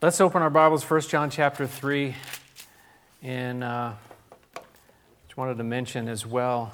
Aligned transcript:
Let's 0.00 0.20
open 0.20 0.42
our 0.42 0.50
Bibles, 0.50 0.88
1 0.88 1.00
John 1.00 1.28
chapter 1.28 1.66
3. 1.66 2.14
And 3.24 3.64
uh, 3.64 3.94
just 5.26 5.36
wanted 5.36 5.58
to 5.58 5.64
mention 5.64 6.06
as 6.06 6.24
well 6.24 6.70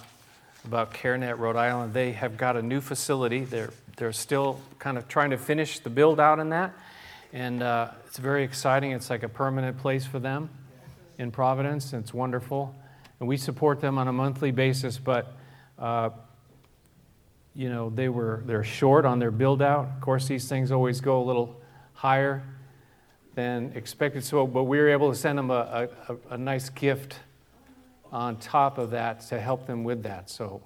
about 0.67 0.93
CareNet 0.93 1.39
Rhode 1.39 1.57
Island. 1.57 1.95
They 1.95 2.13
have 2.13 2.37
got 2.37 2.59
a 2.59 2.61
new 2.61 2.83
facility. 2.83 3.47
They're, 3.47 3.71
they're 3.97 4.13
still 4.13 4.61
kind 4.79 4.99
of 4.99 5.09
trying 5.09 5.31
to 5.31 5.39
finish 5.39 5.79
the 5.79 5.89
build 5.89 6.21
out 6.21 6.39
in 6.39 6.51
that. 6.51 6.75
And 7.33 7.63
uh, 7.63 7.93
it's 8.07 8.19
very 8.19 8.45
exciting. 8.45 8.93
It's 8.93 9.09
like 9.09 9.23
a 9.23 9.29
permanent 9.31 9.79
place 9.79 10.05
for 10.05 10.19
them 10.19 10.51
in 11.17 11.31
Providence. 11.31 11.95
It's 11.95 12.13
wonderful. 12.13 12.75
And 13.21 13.27
we 13.27 13.39
support 13.39 13.81
them 13.81 13.97
on 13.97 14.07
a 14.07 14.13
monthly 14.13 14.51
basis, 14.51 14.99
but 14.99 15.35
uh, 15.79 16.11
you 17.55 17.71
know, 17.71 17.89
they 17.89 18.11
were 18.11 18.43
they're 18.45 18.65
short 18.65 19.07
on 19.07 19.19
their 19.19 19.31
build 19.31 19.63
out. 19.63 19.87
Of 19.87 20.03
course, 20.03 20.29
these 20.29 20.47
things 20.47 20.71
always 20.71 21.01
go 21.01 21.23
a 21.23 21.25
little 21.25 21.59
higher 21.95 22.43
than 23.35 23.73
expected. 23.75 24.25
So, 24.25 24.47
but 24.47 24.65
we 24.65 24.79
were 24.79 24.89
able 24.89 25.11
to 25.11 25.17
send 25.17 25.39
them 25.39 25.51
a, 25.51 25.89
a, 26.09 26.17
a 26.31 26.39
nice 26.39 26.69
gift 26.69 27.17
on 28.13 28.37
top 28.37 28.79
of 28.79 28.91
that 28.91 29.21
to 29.23 29.41
help 29.41 29.67
them 29.67 29.83
with 29.85 30.03
that. 30.05 30.31
So 30.31 30.63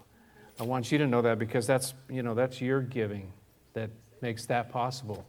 I 0.60 0.64
want 0.64 0.92
you 0.92 0.98
to 0.98 1.06
know 1.06 1.22
that 1.22 1.38
because 1.38 1.66
that's, 1.66 1.94
you 2.10 2.22
know, 2.22 2.34
that's 2.34 2.60
your 2.60 2.80
giving 2.80 3.32
that 3.72 3.90
makes 4.20 4.46
that 4.46 4.70
possible 4.70 5.24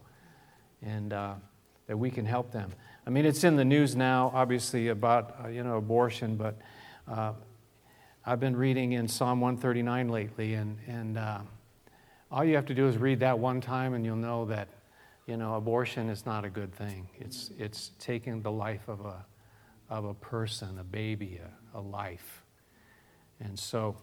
and 0.82 1.12
uh, 1.12 1.34
that 1.86 1.96
we 1.96 2.10
can 2.10 2.26
help 2.26 2.52
them. 2.52 2.70
I 3.06 3.10
mean, 3.10 3.24
it's 3.24 3.44
in 3.44 3.56
the 3.56 3.64
news 3.64 3.96
now, 3.96 4.30
obviously, 4.34 4.88
about, 4.88 5.34
uh, 5.44 5.48
you 5.48 5.62
know, 5.62 5.76
abortion, 5.76 6.36
but 6.36 6.58
uh, 7.08 7.32
I've 8.26 8.40
been 8.40 8.56
reading 8.56 8.92
in 8.92 9.08
Psalm 9.08 9.40
139 9.40 10.08
lately, 10.08 10.54
and, 10.54 10.78
and 10.86 11.16
uh, 11.16 11.38
all 12.30 12.44
you 12.44 12.54
have 12.56 12.66
to 12.66 12.74
do 12.74 12.86
is 12.86 12.98
read 12.98 13.20
that 13.20 13.38
one 13.38 13.60
time 13.60 13.94
and 13.94 14.04
you'll 14.04 14.16
know 14.16 14.44
that 14.46 14.68
you 15.30 15.36
know, 15.36 15.54
abortion 15.54 16.10
is 16.10 16.26
not 16.26 16.44
a 16.44 16.50
good 16.50 16.74
thing. 16.74 17.08
It's, 17.20 17.52
it's 17.56 17.92
taking 18.00 18.42
the 18.42 18.50
life 18.50 18.88
of 18.88 19.06
a, 19.06 19.24
of 19.88 20.04
a 20.04 20.12
person, 20.12 20.76
a 20.80 20.82
baby, 20.82 21.38
a, 21.72 21.78
a 21.78 21.80
life. 21.80 22.42
And 23.38 23.56
so, 23.56 23.94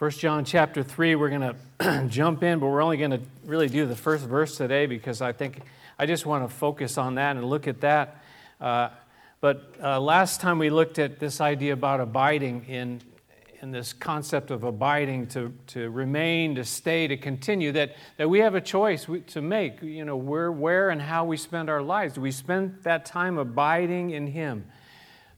1 0.00 0.10
John 0.10 0.44
chapter 0.44 0.82
3, 0.82 1.14
we're 1.14 1.28
going 1.28 1.54
to 1.78 2.06
jump 2.08 2.42
in, 2.42 2.58
but 2.58 2.66
we're 2.66 2.82
only 2.82 2.96
going 2.96 3.12
to 3.12 3.20
really 3.44 3.68
do 3.68 3.86
the 3.86 3.94
first 3.94 4.24
verse 4.24 4.56
today 4.56 4.86
because 4.86 5.22
I 5.22 5.30
think 5.30 5.60
I 5.96 6.06
just 6.06 6.26
want 6.26 6.42
to 6.42 6.52
focus 6.52 6.98
on 6.98 7.14
that 7.14 7.36
and 7.36 7.44
look 7.44 7.68
at 7.68 7.82
that. 7.82 8.20
Uh, 8.60 8.88
but 9.40 9.76
uh, 9.80 10.00
last 10.00 10.40
time 10.40 10.58
we 10.58 10.70
looked 10.70 10.98
at 10.98 11.20
this 11.20 11.40
idea 11.40 11.72
about 11.72 12.00
abiding 12.00 12.64
in, 12.64 13.00
in 13.60 13.70
this 13.70 13.92
concept 13.92 14.50
of 14.50 14.64
abiding, 14.64 15.26
to, 15.28 15.52
to 15.68 15.90
remain, 15.90 16.54
to 16.56 16.64
stay, 16.64 17.06
to 17.06 17.16
continue, 17.16 17.72
that, 17.72 17.96
that 18.16 18.28
we 18.28 18.40
have 18.40 18.54
a 18.54 18.60
choice 18.60 19.06
to 19.28 19.42
make, 19.42 19.82
you 19.82 20.04
know, 20.04 20.16
where, 20.16 20.52
where 20.52 20.90
and 20.90 21.00
how 21.00 21.24
we 21.24 21.36
spend 21.36 21.70
our 21.70 21.82
lives. 21.82 22.14
Do 22.14 22.20
we 22.20 22.30
spend 22.30 22.78
that 22.82 23.04
time 23.04 23.38
abiding 23.38 24.10
in 24.10 24.26
Him, 24.26 24.66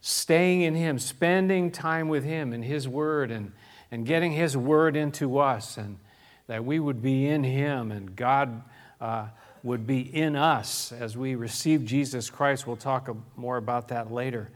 staying 0.00 0.62
in 0.62 0.74
Him, 0.74 0.98
spending 0.98 1.70
time 1.70 2.08
with 2.08 2.24
Him 2.24 2.52
and 2.52 2.64
His 2.64 2.88
Word 2.88 3.30
and, 3.30 3.52
and 3.90 4.04
getting 4.04 4.32
His 4.32 4.56
Word 4.56 4.96
into 4.96 5.38
us, 5.38 5.76
and 5.76 5.98
that 6.46 6.64
we 6.64 6.80
would 6.80 7.02
be 7.02 7.26
in 7.26 7.44
Him 7.44 7.92
and 7.92 8.16
God 8.16 8.62
uh, 9.00 9.28
would 9.62 9.86
be 9.86 10.00
in 10.00 10.36
us 10.36 10.92
as 10.92 11.16
we 11.16 11.34
receive 11.34 11.84
Jesus 11.84 12.30
Christ. 12.30 12.66
We'll 12.66 12.76
talk 12.76 13.14
more 13.36 13.56
about 13.56 13.88
that 13.88 14.12
later. 14.12 14.50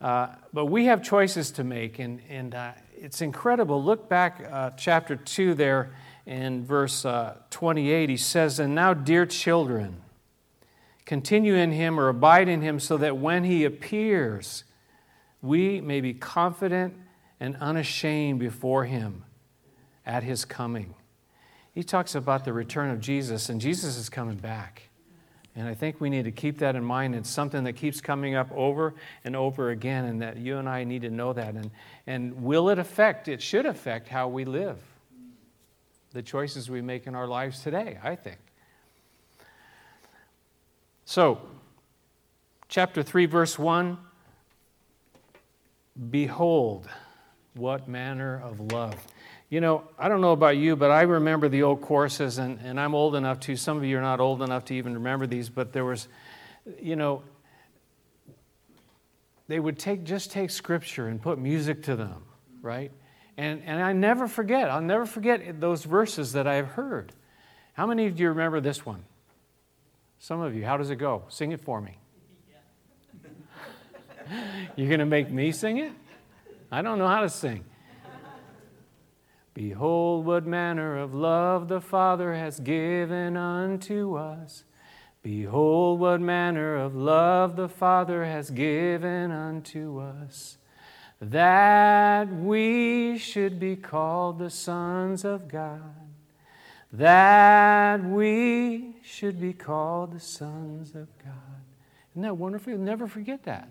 Uh, 0.00 0.28
but 0.52 0.66
we 0.66 0.86
have 0.86 1.02
choices 1.02 1.50
to 1.52 1.64
make, 1.64 1.98
and, 1.98 2.20
and 2.28 2.54
uh, 2.54 2.72
it's 2.96 3.22
incredible. 3.22 3.82
Look 3.82 4.08
back, 4.08 4.46
uh, 4.50 4.70
chapter 4.70 5.16
2, 5.16 5.54
there 5.54 5.94
in 6.26 6.64
verse 6.64 7.04
uh, 7.04 7.36
28. 7.50 8.10
He 8.10 8.16
says, 8.16 8.58
And 8.58 8.74
now, 8.74 8.92
dear 8.92 9.24
children, 9.24 10.02
continue 11.06 11.54
in 11.54 11.72
him 11.72 11.98
or 11.98 12.08
abide 12.08 12.48
in 12.48 12.60
him, 12.60 12.78
so 12.78 12.96
that 12.98 13.16
when 13.16 13.44
he 13.44 13.64
appears, 13.64 14.64
we 15.40 15.80
may 15.80 16.00
be 16.00 16.12
confident 16.12 16.94
and 17.40 17.56
unashamed 17.56 18.40
before 18.40 18.84
him 18.84 19.24
at 20.04 20.22
his 20.22 20.44
coming. 20.44 20.94
He 21.72 21.82
talks 21.82 22.14
about 22.14 22.44
the 22.44 22.52
return 22.52 22.90
of 22.90 23.00
Jesus, 23.00 23.48
and 23.48 23.60
Jesus 23.60 23.96
is 23.96 24.08
coming 24.08 24.36
back. 24.36 24.88
And 25.56 25.66
I 25.66 25.72
think 25.72 26.02
we 26.02 26.10
need 26.10 26.26
to 26.26 26.30
keep 26.30 26.58
that 26.58 26.76
in 26.76 26.84
mind. 26.84 27.14
It's 27.14 27.30
something 27.30 27.64
that 27.64 27.72
keeps 27.72 28.02
coming 28.02 28.34
up 28.34 28.52
over 28.52 28.94
and 29.24 29.34
over 29.34 29.70
again, 29.70 30.04
and 30.04 30.20
that 30.20 30.36
you 30.36 30.58
and 30.58 30.68
I 30.68 30.84
need 30.84 31.00
to 31.02 31.10
know 31.10 31.32
that. 31.32 31.54
And, 31.54 31.70
and 32.06 32.42
will 32.42 32.68
it 32.68 32.78
affect? 32.78 33.26
It 33.26 33.40
should 33.40 33.64
affect 33.64 34.08
how 34.08 34.28
we 34.28 34.44
live, 34.44 34.78
the 36.12 36.22
choices 36.22 36.68
we 36.68 36.82
make 36.82 37.06
in 37.06 37.14
our 37.14 37.26
lives 37.26 37.62
today, 37.62 37.98
I 38.04 38.16
think. 38.16 38.36
So, 41.06 41.40
chapter 42.68 43.02
3, 43.02 43.24
verse 43.24 43.58
1 43.58 43.96
Behold, 46.10 46.86
what 47.54 47.88
manner 47.88 48.38
of 48.44 48.60
love. 48.72 48.94
You 49.48 49.60
know, 49.60 49.84
I 49.96 50.08
don't 50.08 50.20
know 50.20 50.32
about 50.32 50.56
you, 50.56 50.74
but 50.74 50.90
I 50.90 51.02
remember 51.02 51.48
the 51.48 51.62
old 51.62 51.80
choruses, 51.80 52.38
and, 52.38 52.58
and 52.60 52.80
I'm 52.80 52.94
old 52.94 53.14
enough 53.14 53.38
to, 53.40 53.54
some 53.56 53.76
of 53.76 53.84
you 53.84 53.96
are 53.98 54.02
not 54.02 54.18
old 54.18 54.42
enough 54.42 54.64
to 54.66 54.74
even 54.74 54.94
remember 54.94 55.26
these, 55.26 55.48
but 55.48 55.72
there 55.72 55.84
was, 55.84 56.08
you 56.80 56.96
know, 56.96 57.22
they 59.46 59.60
would 59.60 59.78
take 59.78 60.02
just 60.02 60.32
take 60.32 60.50
scripture 60.50 61.06
and 61.06 61.22
put 61.22 61.38
music 61.38 61.84
to 61.84 61.94
them, 61.94 62.24
right? 62.60 62.90
And, 63.36 63.62
and 63.64 63.80
I 63.80 63.92
never 63.92 64.26
forget, 64.26 64.68
I'll 64.68 64.80
never 64.80 65.06
forget 65.06 65.60
those 65.60 65.84
verses 65.84 66.32
that 66.32 66.48
I've 66.48 66.68
heard. 66.68 67.12
How 67.74 67.86
many 67.86 68.06
of 68.06 68.18
you 68.18 68.30
remember 68.30 68.60
this 68.60 68.84
one? 68.84 69.04
Some 70.18 70.40
of 70.40 70.56
you. 70.56 70.64
How 70.64 70.76
does 70.76 70.90
it 70.90 70.96
go? 70.96 71.24
Sing 71.28 71.52
it 71.52 71.60
for 71.60 71.80
me. 71.80 71.98
You're 74.74 74.88
going 74.88 75.00
to 75.00 75.06
make 75.06 75.30
me 75.30 75.52
sing 75.52 75.76
it? 75.76 75.92
I 76.72 76.82
don't 76.82 76.98
know 76.98 77.06
how 77.06 77.20
to 77.20 77.28
sing. 77.28 77.64
Behold, 79.56 80.26
what 80.26 80.46
manner 80.46 80.98
of 80.98 81.14
love 81.14 81.68
the 81.68 81.80
Father 81.80 82.34
has 82.34 82.60
given 82.60 83.38
unto 83.38 84.14
us. 84.14 84.64
Behold, 85.22 85.98
what 85.98 86.20
manner 86.20 86.76
of 86.76 86.94
love 86.94 87.56
the 87.56 87.70
Father 87.70 88.22
has 88.26 88.50
given 88.50 89.30
unto 89.30 89.98
us, 89.98 90.58
that 91.22 92.30
we 92.30 93.16
should 93.16 93.58
be 93.58 93.76
called 93.76 94.38
the 94.38 94.50
sons 94.50 95.24
of 95.24 95.48
God. 95.48 96.10
That 96.92 98.04
we 98.04 98.96
should 99.02 99.40
be 99.40 99.54
called 99.54 100.12
the 100.12 100.20
sons 100.20 100.94
of 100.94 101.08
God. 101.24 101.62
Isn't 102.12 102.20
that 102.20 102.36
wonderful? 102.36 102.74
You'll 102.74 102.82
never 102.82 103.06
forget 103.06 103.44
that. 103.44 103.70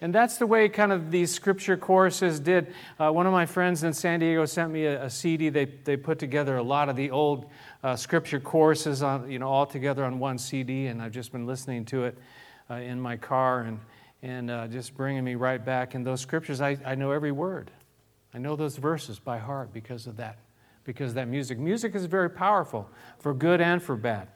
And 0.00 0.14
that's 0.14 0.38
the 0.38 0.46
way 0.46 0.68
kind 0.68 0.92
of 0.92 1.10
these 1.10 1.34
scripture 1.34 1.76
choruses 1.76 2.38
did. 2.38 2.72
Uh, 3.00 3.10
one 3.10 3.26
of 3.26 3.32
my 3.32 3.46
friends 3.46 3.82
in 3.82 3.92
San 3.92 4.20
Diego 4.20 4.44
sent 4.44 4.72
me 4.72 4.84
a, 4.84 5.04
a, 5.04 5.10
CD. 5.10 5.48
They, 5.48 5.64
they 5.64 5.96
put 5.96 6.20
together 6.20 6.56
a 6.56 6.62
lot 6.62 6.88
of 6.88 6.94
the 6.94 7.10
old 7.10 7.46
uh, 7.82 7.96
scripture 7.96 8.38
choruses 8.38 9.02
on, 9.02 9.28
you 9.28 9.40
know, 9.40 9.48
all 9.48 9.66
together 9.66 10.04
on 10.04 10.20
one 10.20 10.38
CD, 10.38 10.86
and 10.86 11.02
I've 11.02 11.10
just 11.10 11.32
been 11.32 11.46
listening 11.46 11.84
to 11.86 12.04
it 12.04 12.18
uh, 12.70 12.74
in 12.74 13.00
my 13.00 13.16
car 13.16 13.62
and, 13.62 13.80
and 14.22 14.50
uh, 14.50 14.68
just 14.68 14.96
bringing 14.96 15.24
me 15.24 15.34
right 15.34 15.64
back. 15.64 15.94
And 15.94 16.06
those 16.06 16.20
scriptures, 16.20 16.60
I, 16.60 16.78
I 16.84 16.94
know 16.94 17.10
every 17.10 17.32
word. 17.32 17.72
I 18.32 18.38
know 18.38 18.54
those 18.54 18.76
verses 18.76 19.18
by 19.18 19.38
heart 19.38 19.72
because 19.72 20.06
of 20.06 20.16
that, 20.18 20.38
because 20.84 21.10
of 21.10 21.14
that 21.16 21.26
music. 21.26 21.58
Music 21.58 21.96
is 21.96 22.04
very 22.04 22.30
powerful 22.30 22.88
for 23.18 23.34
good 23.34 23.60
and 23.60 23.82
for 23.82 23.96
bad. 23.96 24.28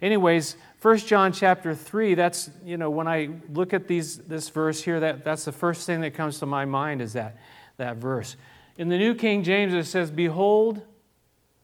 Anyways, 0.00 0.56
1 0.80 0.98
John 0.98 1.32
chapter 1.32 1.74
3, 1.74 2.14
that's, 2.14 2.50
you 2.64 2.76
know, 2.76 2.88
when 2.88 3.08
I 3.08 3.30
look 3.52 3.72
at 3.72 3.88
these, 3.88 4.18
this 4.18 4.48
verse 4.48 4.82
here, 4.82 5.00
that, 5.00 5.24
that's 5.24 5.44
the 5.44 5.52
first 5.52 5.86
thing 5.86 6.02
that 6.02 6.14
comes 6.14 6.38
to 6.38 6.46
my 6.46 6.64
mind 6.64 7.02
is 7.02 7.14
that, 7.14 7.36
that 7.78 7.96
verse. 7.96 8.36
In 8.76 8.88
the 8.88 8.96
New 8.96 9.14
King 9.16 9.42
James, 9.42 9.74
it 9.74 9.86
says, 9.86 10.10
Behold, 10.10 10.80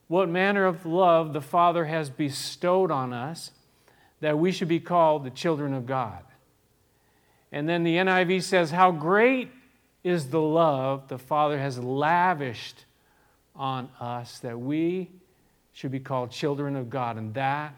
what 0.09 0.29
manner 0.29 0.67
of 0.67 0.85
love 0.85 1.33
the 1.33 1.41
Father 1.41 1.85
has 1.85 2.11
bestowed 2.11 2.91
on 2.91 3.13
us, 3.13 3.53
that 4.21 4.37
we 4.37 4.51
should 4.51 4.69
be 4.69 4.81
called 4.81 5.25
the 5.25 5.31
children 5.31 5.73
of 5.73 5.87
God. 5.87 6.25
And 7.53 7.69
then 7.69 7.85
the 7.85 7.97
NIV 7.97 8.43
says, 8.43 8.73
How 8.73 8.91
great 8.91 9.51
is 10.03 10.31
the 10.31 10.41
love 10.41 11.07
the 11.07 11.19
Father 11.19 11.59
has 11.59 11.79
lavished 11.79 12.85
on 13.55 13.89
us, 14.01 14.41
that 14.41 14.59
we 14.59 15.09
should 15.73 15.93
be 15.93 16.01
called 16.01 16.33
children 16.33 16.75
of 16.75 16.91
God. 16.91 17.17
And 17.17 17.33
that 17.35 17.75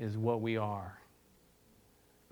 is 0.00 0.16
what 0.16 0.40
we 0.40 0.56
are. 0.56 0.96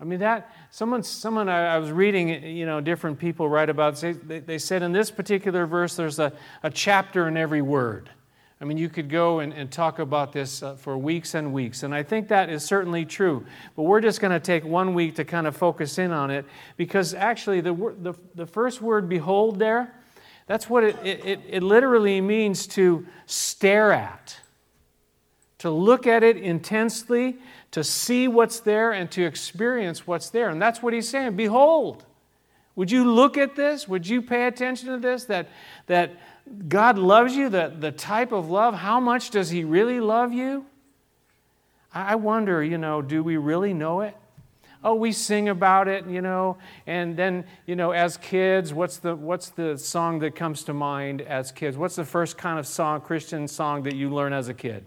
I 0.01 0.05
mean, 0.05 0.19
that, 0.19 0.53
someone, 0.71 1.03
someone 1.03 1.49
I, 1.49 1.75
I 1.75 1.77
was 1.77 1.91
reading, 1.91 2.43
you 2.43 2.65
know, 2.65 2.79
different 2.81 3.19
people 3.19 3.49
write 3.49 3.69
about, 3.69 3.97
they, 3.97 4.13
they 4.13 4.57
said 4.57 4.81
in 4.81 4.93
this 4.93 5.11
particular 5.11 5.65
verse, 5.65 5.95
there's 5.95 6.19
a, 6.19 6.31
a 6.63 6.69
chapter 6.69 7.27
in 7.27 7.35
every 7.35 7.61
word. 7.61 8.09
I 8.61 8.65
mean, 8.65 8.77
you 8.77 8.89
could 8.89 9.09
go 9.09 9.39
and, 9.39 9.53
and 9.53 9.71
talk 9.71 9.99
about 9.99 10.33
this 10.33 10.63
uh, 10.63 10.75
for 10.75 10.97
weeks 10.97 11.33
and 11.33 11.53
weeks, 11.53 11.83
and 11.83 11.93
I 11.93 12.03
think 12.03 12.27
that 12.29 12.49
is 12.49 12.63
certainly 12.63 13.05
true. 13.05 13.45
But 13.75 13.83
we're 13.83 14.01
just 14.01 14.19
going 14.19 14.31
to 14.33 14.39
take 14.39 14.65
one 14.65 14.93
week 14.93 15.15
to 15.15 15.25
kind 15.25 15.47
of 15.47 15.55
focus 15.55 15.97
in 15.97 16.11
on 16.11 16.29
it 16.29 16.45
because 16.75 17.13
actually, 17.13 17.61
the, 17.61 17.73
the, 18.01 18.13
the 18.35 18.45
first 18.45 18.81
word, 18.81 19.07
behold, 19.07 19.59
there, 19.59 19.95
that's 20.47 20.69
what 20.69 20.83
it, 20.83 20.97
it, 21.05 21.39
it 21.47 21.63
literally 21.63 22.19
means 22.19 22.67
to 22.67 23.05
stare 23.27 23.93
at 23.93 24.37
to 25.59 25.69
look 25.69 26.07
at 26.07 26.23
it 26.23 26.37
intensely, 26.37 27.37
to 27.71 27.83
see 27.83 28.27
what's 28.27 28.59
there, 28.61 28.91
and 28.91 29.09
to 29.11 29.23
experience 29.23 30.07
what's 30.07 30.29
there. 30.29 30.49
And 30.49 30.61
that's 30.61 30.81
what 30.81 30.93
he's 30.93 31.07
saying. 31.07 31.35
Behold, 31.35 32.05
would 32.75 32.89
you 32.91 33.09
look 33.09 33.37
at 33.37 33.55
this? 33.55 33.87
Would 33.87 34.07
you 34.07 34.21
pay 34.21 34.47
attention 34.47 34.87
to 34.87 34.97
this? 34.97 35.25
That, 35.25 35.49
that 35.87 36.11
God 36.67 36.97
loves 36.97 37.35
you, 37.35 37.49
the, 37.49 37.73
the 37.77 37.91
type 37.91 38.31
of 38.31 38.49
love, 38.49 38.73
how 38.73 38.99
much 38.99 39.31
does 39.31 39.49
he 39.49 39.63
really 39.63 39.99
love 39.99 40.33
you? 40.33 40.65
I 41.93 42.15
wonder, 42.15 42.63
you 42.63 42.77
know, 42.77 43.01
do 43.01 43.23
we 43.23 43.37
really 43.37 43.73
know 43.73 44.01
it? 44.01 44.15
Oh, 44.81 44.95
we 44.95 45.11
sing 45.11 45.49
about 45.49 45.89
it, 45.89 46.05
you 46.05 46.21
know, 46.21 46.57
and 46.87 47.17
then, 47.17 47.43
you 47.65 47.75
know, 47.75 47.91
as 47.91 48.15
kids, 48.15 48.73
what's 48.73 48.97
the, 48.97 49.13
what's 49.13 49.49
the 49.49 49.77
song 49.77 50.19
that 50.19 50.35
comes 50.35 50.63
to 50.65 50.73
mind 50.73 51.21
as 51.21 51.51
kids? 51.51 51.77
What's 51.77 51.97
the 51.97 52.05
first 52.05 52.37
kind 52.37 52.57
of 52.57 52.65
song, 52.65 53.01
Christian 53.01 53.47
song 53.49 53.83
that 53.83 53.95
you 53.95 54.09
learn 54.09 54.31
as 54.31 54.47
a 54.47 54.53
kid? 54.53 54.85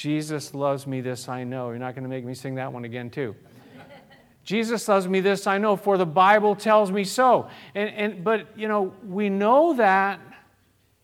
Jesus 0.00 0.54
loves 0.54 0.86
me, 0.86 1.02
this 1.02 1.28
I 1.28 1.44
know. 1.44 1.68
You're 1.68 1.78
not 1.78 1.94
going 1.94 2.04
to 2.04 2.08
make 2.08 2.24
me 2.24 2.32
sing 2.32 2.54
that 2.54 2.72
one 2.72 2.86
again, 2.86 3.10
too. 3.10 3.36
Jesus 4.44 4.88
loves 4.88 5.06
me, 5.06 5.20
this 5.20 5.46
I 5.46 5.58
know, 5.58 5.76
for 5.76 5.98
the 5.98 6.06
Bible 6.06 6.56
tells 6.56 6.90
me 6.90 7.04
so. 7.04 7.50
And, 7.74 7.90
and, 7.90 8.24
but, 8.24 8.46
you 8.56 8.66
know, 8.66 8.94
we 9.06 9.28
know 9.28 9.74
that 9.74 10.18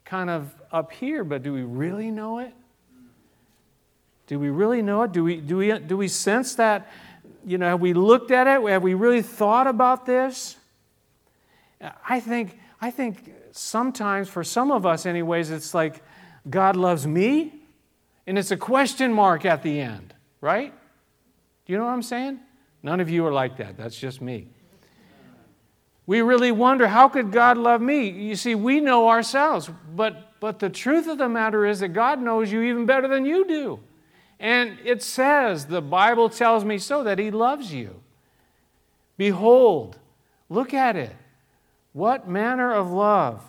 kind 0.06 0.31
of 0.31 0.50
up 0.72 0.93
here, 0.93 1.25
but 1.25 1.43
do 1.43 1.52
we 1.52 1.60
really 1.60 2.10
know 2.10 2.38
it? 2.38 2.54
Do 4.28 4.38
we 4.38 4.48
really 4.48 4.81
know 4.81 5.02
it? 5.02 5.12
Do 5.12 5.25
we, 5.25 5.43
do 5.43 5.58
we, 5.58 5.78
do 5.78 5.98
we 5.98 6.08
sense 6.08 6.54
that? 6.54 6.90
You 7.44 7.58
know, 7.58 7.66
have 7.69 7.82
we 7.82 7.93
looked 7.93 8.31
at 8.31 8.46
it? 8.46 8.66
Have 8.66 8.82
we 8.82 8.94
really 8.94 9.20
thought 9.20 9.66
about 9.66 10.06
this? 10.06 10.56
I 12.08 12.19
think, 12.20 12.58
I 12.81 12.90
think 12.90 13.31
sometimes, 13.52 14.31
for 14.31 14.43
some 14.43 14.70
of 14.70 14.87
us, 14.87 15.04
anyways, 15.04 15.50
it's 15.50 15.75
like 15.75 16.02
God 16.48 16.76
loves 16.76 17.06
me 17.06 17.56
and 18.26 18.38
it's 18.38 18.50
a 18.50 18.56
question 18.56 19.12
mark 19.12 19.44
at 19.44 19.62
the 19.62 19.81
end, 19.81 20.14
right? 20.40 20.73
Do 21.64 21.73
you 21.73 21.78
know 21.78 21.84
what 21.84 21.93
I'm 21.93 22.02
saying? 22.02 22.40
None 22.82 23.00
of 23.00 23.11
you 23.11 23.26
are 23.26 23.32
like 23.32 23.56
that. 23.56 23.76
That's 23.76 23.99
just 23.99 24.20
me. 24.20 24.49
We 26.06 26.23
really 26.23 26.52
wonder, 26.52 26.87
how 26.87 27.08
could 27.08 27.32
God 27.32 27.58
love 27.58 27.81
me? 27.81 28.08
You 28.08 28.37
see, 28.37 28.55
we 28.55 28.81
know 28.81 29.08
ourselves, 29.08 29.69
but, 29.94 30.38
but 30.38 30.61
the 30.61 30.70
truth 30.70 31.08
of 31.08 31.19
the 31.19 31.28
matter 31.28 31.67
is 31.67 31.81
that 31.81 31.88
God 31.88 32.20
knows 32.23 32.52
you 32.52 32.62
even 32.62 32.87
better 32.87 33.08
than 33.08 33.26
you 33.26 33.46
do. 33.46 33.81
And 34.38 34.79
it 34.84 35.02
says, 35.02 35.67
the 35.67 35.82
Bible 35.82 36.29
tells 36.29 36.64
me 36.64 36.79
so, 36.79 37.02
that 37.02 37.19
He 37.19 37.32
loves 37.32 37.72
you. 37.72 38.02
Behold, 39.17 39.99
look 40.49 40.72
at 40.72 40.94
it. 40.94 41.17
What 41.93 42.29
manner 42.29 42.72
of 42.72 42.90
love 42.90 43.43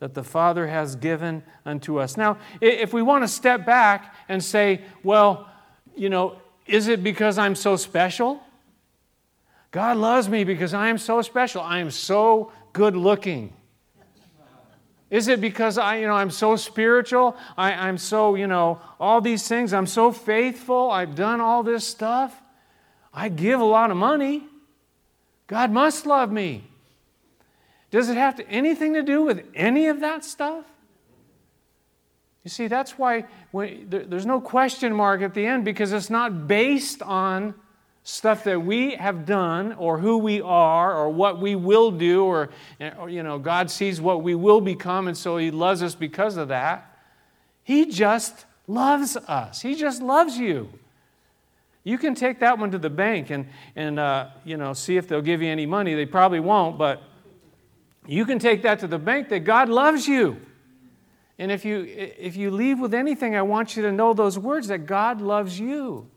that 0.00 0.14
the 0.14 0.22
Father 0.22 0.66
has 0.68 0.96
given 0.96 1.42
unto 1.64 1.98
us. 1.98 2.16
Now, 2.16 2.38
if 2.60 2.92
we 2.92 3.02
want 3.02 3.24
to 3.24 3.28
step 3.28 3.66
back 3.66 4.14
and 4.28 4.42
say, 4.42 4.82
well, 5.02 5.48
you 5.96 6.08
know, 6.08 6.40
is 6.66 6.86
it 6.88 7.02
because 7.02 7.38
I'm 7.38 7.54
so 7.54 7.76
special? 7.76 8.40
God 9.70 9.96
loves 9.96 10.28
me 10.28 10.44
because 10.44 10.72
I 10.72 10.88
am 10.88 10.98
so 10.98 11.20
special. 11.22 11.62
I 11.62 11.80
am 11.80 11.90
so 11.90 12.52
good 12.72 12.96
looking. 12.96 13.52
Is 15.10 15.28
it 15.28 15.40
because 15.40 15.78
I, 15.78 15.96
you 15.96 16.06
know, 16.06 16.14
I'm 16.14 16.30
so 16.30 16.56
spiritual? 16.56 17.36
I, 17.56 17.72
I'm 17.72 17.96
so, 17.96 18.34
you 18.34 18.46
know, 18.46 18.80
all 19.00 19.20
these 19.20 19.48
things. 19.48 19.72
I'm 19.72 19.86
so 19.86 20.12
faithful. 20.12 20.90
I've 20.90 21.14
done 21.14 21.40
all 21.40 21.62
this 21.62 21.86
stuff. 21.86 22.38
I 23.12 23.30
give 23.30 23.60
a 23.60 23.64
lot 23.64 23.90
of 23.90 23.96
money. 23.96 24.44
God 25.46 25.70
must 25.70 26.04
love 26.04 26.30
me. 26.30 26.64
Does 27.90 28.08
it 28.08 28.16
have 28.16 28.36
to, 28.36 28.48
anything 28.48 28.94
to 28.94 29.02
do 29.02 29.22
with 29.22 29.44
any 29.54 29.86
of 29.86 30.00
that 30.00 30.24
stuff? 30.24 30.64
You 32.44 32.50
see, 32.50 32.66
that's 32.66 32.98
why 32.98 33.26
there, 33.52 34.04
there's 34.04 34.26
no 34.26 34.40
question 34.40 34.94
mark 34.94 35.22
at 35.22 35.34
the 35.34 35.44
end 35.44 35.64
because 35.64 35.92
it's 35.92 36.10
not 36.10 36.46
based 36.46 37.02
on 37.02 37.54
stuff 38.08 38.44
that 38.44 38.62
we 38.62 38.94
have 38.94 39.26
done 39.26 39.74
or 39.74 39.98
who 39.98 40.16
we 40.16 40.40
are 40.40 40.96
or 40.96 41.10
what 41.10 41.40
we 41.40 41.54
will 41.54 41.90
do 41.90 42.24
or, 42.24 42.48
or, 42.98 43.10
you 43.10 43.22
know 43.22 43.38
god 43.38 43.70
sees 43.70 44.00
what 44.00 44.22
we 44.22 44.34
will 44.34 44.62
become 44.62 45.08
and 45.08 45.16
so 45.16 45.36
he 45.36 45.50
loves 45.50 45.82
us 45.82 45.94
because 45.94 46.38
of 46.38 46.48
that. 46.48 46.96
He 47.64 47.84
just 47.84 48.46
loves 48.66 49.14
us. 49.18 49.60
He 49.60 49.74
just 49.74 50.00
loves 50.00 50.38
you. 50.38 50.70
You 51.84 51.98
can 51.98 52.14
take 52.14 52.40
that 52.40 52.58
one 52.58 52.70
to 52.70 52.78
the 52.78 52.88
bank 52.88 53.28
and, 53.28 53.46
and 53.76 53.98
uh, 53.98 54.28
you 54.42 54.56
know 54.56 54.72
see 54.72 54.96
if 54.96 55.06
they'll 55.06 55.20
give 55.20 55.42
you 55.42 55.50
any 55.50 55.66
money. 55.66 55.94
They 55.94 56.06
probably 56.06 56.40
won't 56.40 56.78
but 56.78 57.02
you 58.08 58.24
can 58.24 58.38
take 58.38 58.62
that 58.62 58.78
to 58.78 58.86
the 58.86 58.98
bank 58.98 59.28
that 59.28 59.40
God 59.40 59.68
loves 59.68 60.08
you. 60.08 60.40
And 61.38 61.52
if 61.52 61.64
you, 61.64 61.84
if 61.86 62.36
you 62.36 62.50
leave 62.50 62.80
with 62.80 62.94
anything, 62.94 63.36
I 63.36 63.42
want 63.42 63.76
you 63.76 63.82
to 63.82 63.92
know 63.92 64.14
those 64.14 64.38
words 64.38 64.68
that 64.68 64.86
God 64.86 65.20
loves 65.20 65.60
you. 65.60 66.08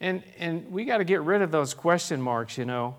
And, 0.00 0.22
and 0.38 0.70
we 0.70 0.84
got 0.84 0.98
to 0.98 1.04
get 1.04 1.22
rid 1.22 1.42
of 1.42 1.50
those 1.50 1.74
question 1.74 2.22
marks, 2.22 2.56
you 2.56 2.64
know. 2.64 2.94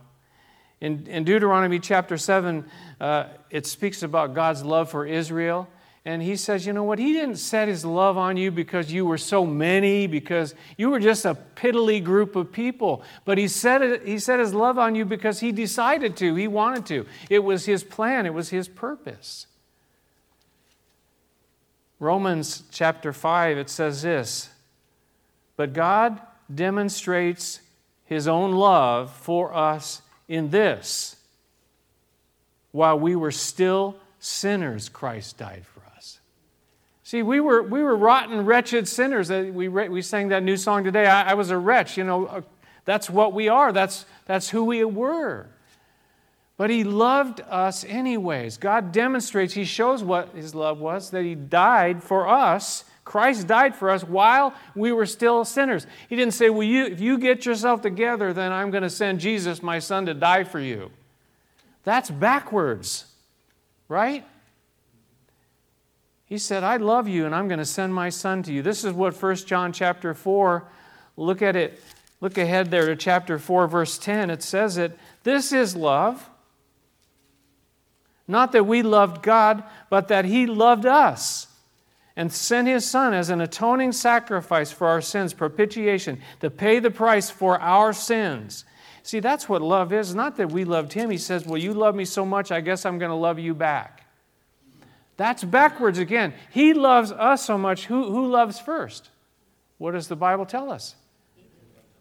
In, 0.81 1.07
in 1.07 1.24
Deuteronomy 1.24 1.80
chapter 1.80 2.18
7, 2.18 2.66
uh, 3.00 3.25
it 3.50 3.66
speaks 3.66 4.04
about 4.04 4.36
God's 4.36 4.63
love 4.63 4.92
for 4.92 5.06
Israel. 5.06 5.69
And 6.03 6.21
he 6.21 6.36
says, 6.36 6.65
you 6.65 6.74
know 6.74 6.83
what? 6.83 6.98
He 6.98 7.13
didn't 7.13 7.36
set 7.36 7.68
his 7.68 7.86
love 7.86 8.18
on 8.18 8.36
you 8.36 8.50
because 8.50 8.92
you 8.92 9.06
were 9.06 9.19
so 9.19 9.45
many, 9.45 10.07
because 10.07 10.56
you 10.75 10.89
were 10.89 11.00
just 11.00 11.25
a 11.25 11.38
piddly 11.56 12.03
group 12.03 12.36
of 12.36 12.51
people. 12.51 13.03
But 13.24 13.38
he 13.38 13.48
set, 13.48 13.83
it, 13.83 14.07
he 14.07 14.18
set 14.18 14.39
his 14.39 14.53
love 14.53 14.80
on 14.80 14.95
you 14.95 15.06
because 15.06 15.42
he 15.42 15.51
decided 15.51 16.18
to, 16.18 16.33
he 16.33 16.48
wanted 16.48 16.88
to. 16.88 17.06
It 17.30 17.44
was 17.44 17.65
his 17.65 17.83
plan, 17.83 18.25
it 18.25 18.33
was 18.33 18.50
his 18.50 18.68
purpose. 18.68 19.45
Romans 22.00 22.63
chapter 22.71 23.13
5, 23.13 23.59
it 23.59 23.69
says 23.69 24.01
this 24.01 24.50
But 25.56 25.74
God 25.74 26.19
demonstrates 26.54 27.62
his 28.06 28.27
own 28.27 28.54
love 28.54 29.13
for 29.13 29.54
us 29.54 30.01
in 30.27 30.50
this 30.50 31.15
while 32.71 32.97
we 33.00 33.15
were 33.15 33.31
still 33.31 33.97
sinners, 34.19 34.89
Christ 34.89 35.38
died 35.38 35.65
for 35.65 35.70
See, 37.12 37.24
we 37.24 37.42
were, 37.42 37.62
we 37.62 37.84
were 37.84 37.98
rotten, 37.98 38.46
wretched 38.46 38.88
sinners. 38.88 39.30
We, 39.30 39.68
we 39.68 40.02
sang 40.02 40.30
that 40.30 40.44
new 40.44 40.56
song 40.56 40.86
today. 40.86 41.08
I, 41.08 41.31
I 41.31 41.34
was 41.34 41.50
a 41.50 41.58
wretch. 41.58 41.98
You 41.98 42.06
know, 42.06 42.25
uh, 42.25 42.42
that's 42.86 43.10
what 43.10 43.34
we 43.34 43.50
are, 43.50 43.74
that's, 43.74 44.06
that's 44.28 44.50
who 44.50 44.63
we 44.63 44.86
were. 44.86 45.48
But 46.56 46.69
He 46.69 46.86
loved 46.86 47.42
us 47.42 47.84
anyways. 47.84 48.56
God 48.56 48.94
demonstrates, 48.94 49.54
He 49.54 49.66
shows 49.66 50.02
what 50.02 50.30
His 50.30 50.56
love 50.56 50.80
was, 50.80 51.10
that 51.10 51.25
He 51.25 51.36
died 51.36 52.02
for 52.02 52.30
us. 52.30 52.86
Christ 53.04 53.46
died 53.46 53.75
for 53.75 53.90
us 53.90 54.06
while 54.06 54.54
we 54.74 54.94
were 54.94 55.06
still 55.06 55.44
sinners. 55.44 55.86
He 56.07 56.16
didn't 56.16 56.34
say, 56.34 56.50
well, 56.50 56.64
you, 56.64 56.86
if 56.86 57.02
you 57.02 57.18
get 57.18 57.45
yourself 57.45 57.81
together, 57.81 58.31
then 58.31 58.54
I'm 58.54 58.71
going 58.71 58.83
to 58.83 58.90
send 58.90 59.19
Jesus, 59.19 59.62
my 59.62 59.80
son, 59.80 60.06
to 60.06 60.14
die 60.14 60.45
for 60.45 60.62
you. 60.62 60.92
That's 61.83 62.09
backwards, 62.09 63.04
right? 63.90 64.24
He 66.31 66.38
said, 66.38 66.64
I 66.64 66.78
love 66.78 67.09
you 67.09 67.26
and 67.26 67.35
I'm 67.35 67.50
going 67.50 67.59
to 67.59 67.66
send 67.66 67.94
my 67.94 68.07
son 68.07 68.42
to 68.44 68.54
you. 68.54 68.61
This 68.61 68.85
is 68.85 68.94
what 68.94 69.21
1 69.21 69.35
John 69.35 69.73
chapter 69.73 70.14
4, 70.14 70.66
look 71.18 71.42
at 71.42 71.57
it, 71.57 71.83
look 72.21 72.38
ahead 72.38 72.71
there 72.71 72.85
to 72.85 72.95
chapter 72.95 73.38
4, 73.38 73.68
verse 73.68 73.97
10. 73.97 74.30
It 74.30 74.42
says 74.42 74.78
it, 74.78 74.97
this 75.23 75.52
is 75.52 75.76
love. 75.76 76.30
Not 78.30 78.54
that 78.54 78.66
we 78.66 78.81
loved 78.81 79.21
God, 79.21 79.66
but 79.90 80.07
that 80.07 80.23
He 80.23 80.45
loved 80.45 80.85
us 80.85 81.47
and 82.16 82.31
sent 82.31 82.69
His 82.69 82.90
Son 82.90 83.14
as 83.14 83.30
an 83.30 83.42
atoning 83.42 83.92
sacrifice 83.92 84.71
for 84.71 84.88
our 84.88 85.02
sins, 85.02 85.33
propitiation, 85.33 86.21
to 86.40 86.50
pay 86.50 86.80
the 86.80 86.92
price 86.92 87.30
for 87.30 87.59
our 87.59 87.92
sins. 87.92 88.64
See, 89.04 89.19
that's 89.19 89.50
what 89.50 89.61
love 89.61 89.92
is. 89.92 90.16
Not 90.16 90.38
that 90.38 90.50
we 90.50 90.64
loved 90.64 90.94
Him. 90.94 91.09
He 91.09 91.18
says, 91.18 91.45
Well, 91.45 91.57
you 91.57 91.73
love 91.73 91.94
me 91.94 92.06
so 92.06 92.26
much, 92.26 92.54
I 92.54 92.61
guess 92.61 92.85
I'm 92.85 93.00
going 93.00 93.11
to 93.11 93.16
love 93.16 93.38
you 93.38 93.54
back. 93.54 94.01
That's 95.21 95.44
backwards 95.44 95.99
again. 95.99 96.33
He 96.49 96.73
loves 96.73 97.11
us 97.11 97.45
so 97.45 97.56
much. 97.56 97.85
Who, 97.85 98.11
who 98.11 98.25
loves 98.25 98.59
first? 98.59 99.11
What 99.78 99.92
does 99.92 100.07
the 100.07 100.16
Bible 100.16 100.47
tell 100.47 100.71
us? 100.71 100.95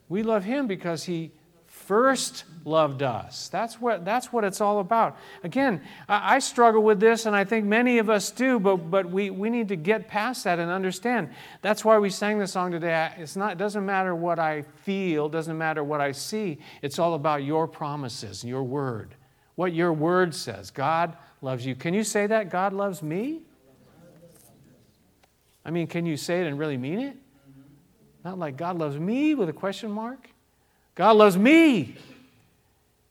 We 0.09 0.23
love 0.23 0.43
him 0.43 0.67
because 0.67 1.05
he 1.05 1.31
first 1.67 2.45
loved 2.65 3.03
us. 3.03 3.49
That's 3.49 3.79
what, 3.79 4.07
that's 4.07 4.33
what 4.33 4.43
it's 4.45 4.63
all 4.63 4.81
about. 4.81 5.19
Again, 5.45 5.83
I, 6.09 6.37
I, 6.37 6.39
struggle 6.39 6.83
with 6.83 6.99
this, 6.99 7.27
and 7.27 7.37
I 7.37 7.45
think 7.45 7.67
many 7.67 7.99
of 7.99 8.09
us 8.09 8.31
do, 8.31 8.59
but, 8.59 8.77
but 8.91 9.11
we, 9.11 9.29
we 9.29 9.51
need 9.51 9.69
to 9.69 9.77
get 9.77 10.09
past 10.09 10.45
that 10.45 10.59
and 10.59 10.71
understand. 10.71 11.29
That's 11.61 11.85
why 11.85 11.99
we 11.99 12.09
sang 12.09 12.39
the 12.39 12.47
song 12.47 12.71
today. 12.71 13.13
It's 13.19 13.37
not, 13.37 13.53
it 13.53 13.59
doesn't 13.59 13.85
matter 13.85 14.15
what 14.15 14.39
I 14.39 14.63
feel, 14.63 15.29
doesn't 15.29 15.59
matter 15.59 15.85
what 15.85 16.01
I 16.01 16.13
see. 16.13 16.57
It's 16.81 16.99
all 16.99 17.13
about 17.13 17.45
your 17.45 17.69
promises 17.69 18.45
and 18.45 18.49
your 18.49 18.63
word, 18.63 19.15
what 19.57 19.75
your 19.75 19.93
word 19.93 20.35
says. 20.35 20.71
God 20.71 21.19
loves 21.43 21.65
you. 21.65 21.75
Can 21.75 21.95
you 21.95 22.05
say 22.05 22.27
that? 22.27 22.51
God 22.51 22.73
loves 22.73 23.03
me? 23.03 23.41
I 25.65 25.71
mean, 25.71 25.87
can 25.87 26.07
you 26.07 26.17
say 26.17 26.41
it 26.41 26.47
and 26.47 26.59
really 26.59 26.77
mean 26.77 27.01
it? 27.01 27.17
Not 28.25 28.39
like 28.39 28.57
God 28.57 28.79
loves 28.79 28.99
me 28.99 29.35
with 29.35 29.49
a 29.49 29.53
question 29.53 29.91
mark. 29.91 30.29
God 30.95 31.17
loves 31.17 31.37
me. 31.37 31.97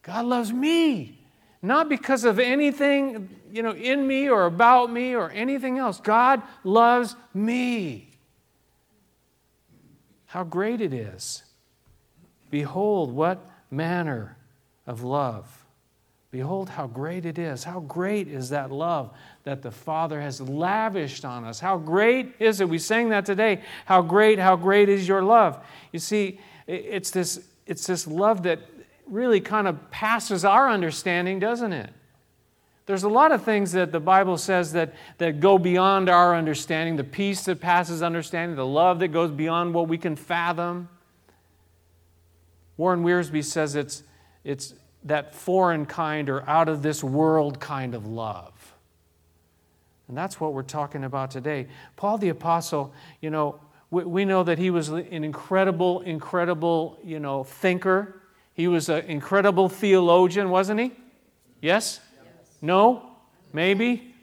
God 0.04 0.26
loves 0.26 0.52
me. 0.52 1.20
Not 1.62 1.90
because 1.90 2.24
of 2.24 2.40
anything, 2.40 3.30
you 3.52 3.64
know, 3.64 3.74
in 3.74 4.06
me 4.08 4.30
or 4.30 4.46
about 4.46 4.92
me 4.92 5.16
or 5.16 5.30
anything 5.32 5.78
else. 5.78 6.00
God 6.00 6.42
loves 6.64 7.16
me. 7.34 8.10
How 10.28 10.44
great 10.44 10.80
it 10.80 10.94
is. 10.94 11.44
Behold, 12.50 13.12
what 13.12 13.46
manner 13.72 14.38
of 14.88 15.04
love. 15.04 15.59
Behold, 16.32 16.70
how 16.70 16.86
great 16.86 17.26
it 17.26 17.40
is. 17.40 17.64
How 17.64 17.80
great 17.80 18.28
is 18.28 18.50
that 18.50 18.72
love 18.72 19.12
that 19.46 19.64
the 19.64 19.72
Father 19.72 20.22
has 20.22 20.40
lavished 20.40 21.26
on 21.26 21.44
us. 21.44 21.60
How 21.60 21.78
great 21.78 22.36
is 22.38 22.62
it? 22.62 22.70
We 22.70 22.78
sang 22.78 23.10
that 23.10 23.26
today. 23.26 23.64
How 23.86 24.04
great, 24.04 24.38
how 24.38 24.56
great 24.56 24.90
is 24.90 25.08
your 25.08 25.24
love. 25.24 25.64
You 25.92 25.98
see, 25.98 26.40
it's 26.68 27.10
this, 27.10 27.48
it's 27.66 27.88
this 27.88 28.06
love 28.06 28.44
that 28.44 28.60
really 29.08 29.42
kind 29.42 29.68
of 29.68 29.90
passes 29.90 30.46
our 30.46 30.70
understanding, 30.70 31.40
doesn't 31.40 31.74
it? 31.74 31.90
There's 32.86 33.04
a 33.04 33.10
lot 33.10 33.32
of 33.32 33.44
things 33.44 33.72
that 33.72 33.92
the 33.92 34.00
Bible 34.00 34.38
says 34.38 34.74
that, 34.74 34.94
that 35.18 35.40
go 35.40 35.58
beyond 35.58 36.10
our 36.10 36.36
understanding 36.36 36.96
the 36.96 37.04
peace 37.04 37.44
that 37.46 37.60
passes 37.60 38.04
understanding, 38.04 38.56
the 38.56 38.66
love 38.66 39.00
that 39.00 39.10
goes 39.10 39.32
beyond 39.32 39.74
what 39.74 39.88
we 39.88 39.98
can 39.98 40.16
fathom. 40.16 40.90
Warren 42.78 43.04
Wiersbe 43.04 43.44
says 43.44 43.76
it's, 43.76 44.04
it's 44.44 44.74
that 45.04 45.34
foreign 45.34 45.86
kind 45.86 46.30
or 46.30 46.48
out 46.48 46.70
of 46.70 46.82
this 46.82 47.04
world 47.04 47.60
kind 47.60 47.96
of 47.96 48.06
love. 48.06 48.54
And 50.08 50.18
that's 50.18 50.40
what 50.40 50.54
we're 50.54 50.64
talking 50.64 51.04
about 51.04 51.32
today. 51.32 51.68
Paul 51.96 52.18
the 52.18 52.30
Apostle, 52.30 52.94
you 53.22 53.30
know, 53.30 53.60
we, 53.92 54.04
we 54.04 54.26
know 54.26 54.44
that 54.44 54.58
he 54.58 54.70
was 54.72 54.90
an 54.90 55.24
incredible, 55.24 56.02
incredible, 56.02 57.00
you 57.04 57.20
know, 57.20 57.44
thinker. 57.44 58.22
He 58.54 58.68
was 58.68 58.90
an 58.90 59.06
incredible 59.06 59.70
theologian, 59.70 60.50
wasn't 60.50 60.80
he? 60.80 60.92
Yes? 61.62 62.00
yes. 62.24 62.58
No? 62.62 63.12
Maybe? 63.54 64.16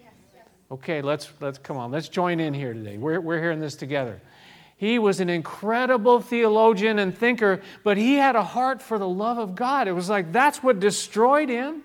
Okay, 0.71 1.01
let's, 1.01 1.31
let's 1.41 1.59
come 1.59 1.77
on. 1.77 1.93
Let's 1.93 2.09
join 2.09 2.41
in 2.41 2.53
here 2.53 2.75
today. 2.75 2.99
We're, 2.99 3.21
we're 3.21 3.41
hearing 3.41 3.61
this 3.61 3.77
together. 3.77 4.21
He 4.77 4.99
was 4.99 5.21
an 5.21 5.31
incredible 5.31 6.21
theologian 6.21 6.99
and 6.99 7.17
thinker, 7.17 7.63
but 7.83 7.97
he 7.97 8.15
had 8.15 8.37
a 8.37 8.43
heart 8.43 8.83
for 8.83 8.99
the 8.99 9.09
love 9.09 9.39
of 9.39 9.55
God. 9.55 9.89
It 9.89 9.93
was 9.93 10.11
like 10.11 10.33
that's 10.33 10.63
what 10.63 10.81
destroyed 10.81 11.49
him. 11.49 11.83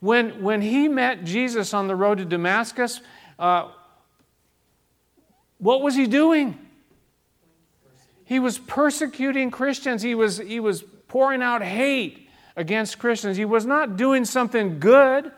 When, 0.00 0.42
when 0.42 0.62
he 0.62 0.88
met 0.88 1.24
Jesus 1.24 1.72
on 1.74 1.86
the 1.86 1.94
road 1.94 2.18
to 2.18 2.24
Damascus, 2.24 3.00
uh, 3.38 3.68
what 5.58 5.82
was 5.82 5.94
he 5.94 6.06
doing? 6.06 6.58
He 8.24 8.38
was 8.38 8.58
persecuting 8.58 9.50
Christians. 9.50 10.02
He 10.02 10.14
was, 10.14 10.38
he 10.38 10.58
was 10.58 10.82
pouring 11.08 11.42
out 11.42 11.62
hate 11.62 12.28
against 12.56 12.98
Christians. 12.98 13.36
He 13.36 13.44
was 13.44 13.66
not 13.66 13.96
doing 13.96 14.24
something 14.24 14.80
good. 14.80 15.30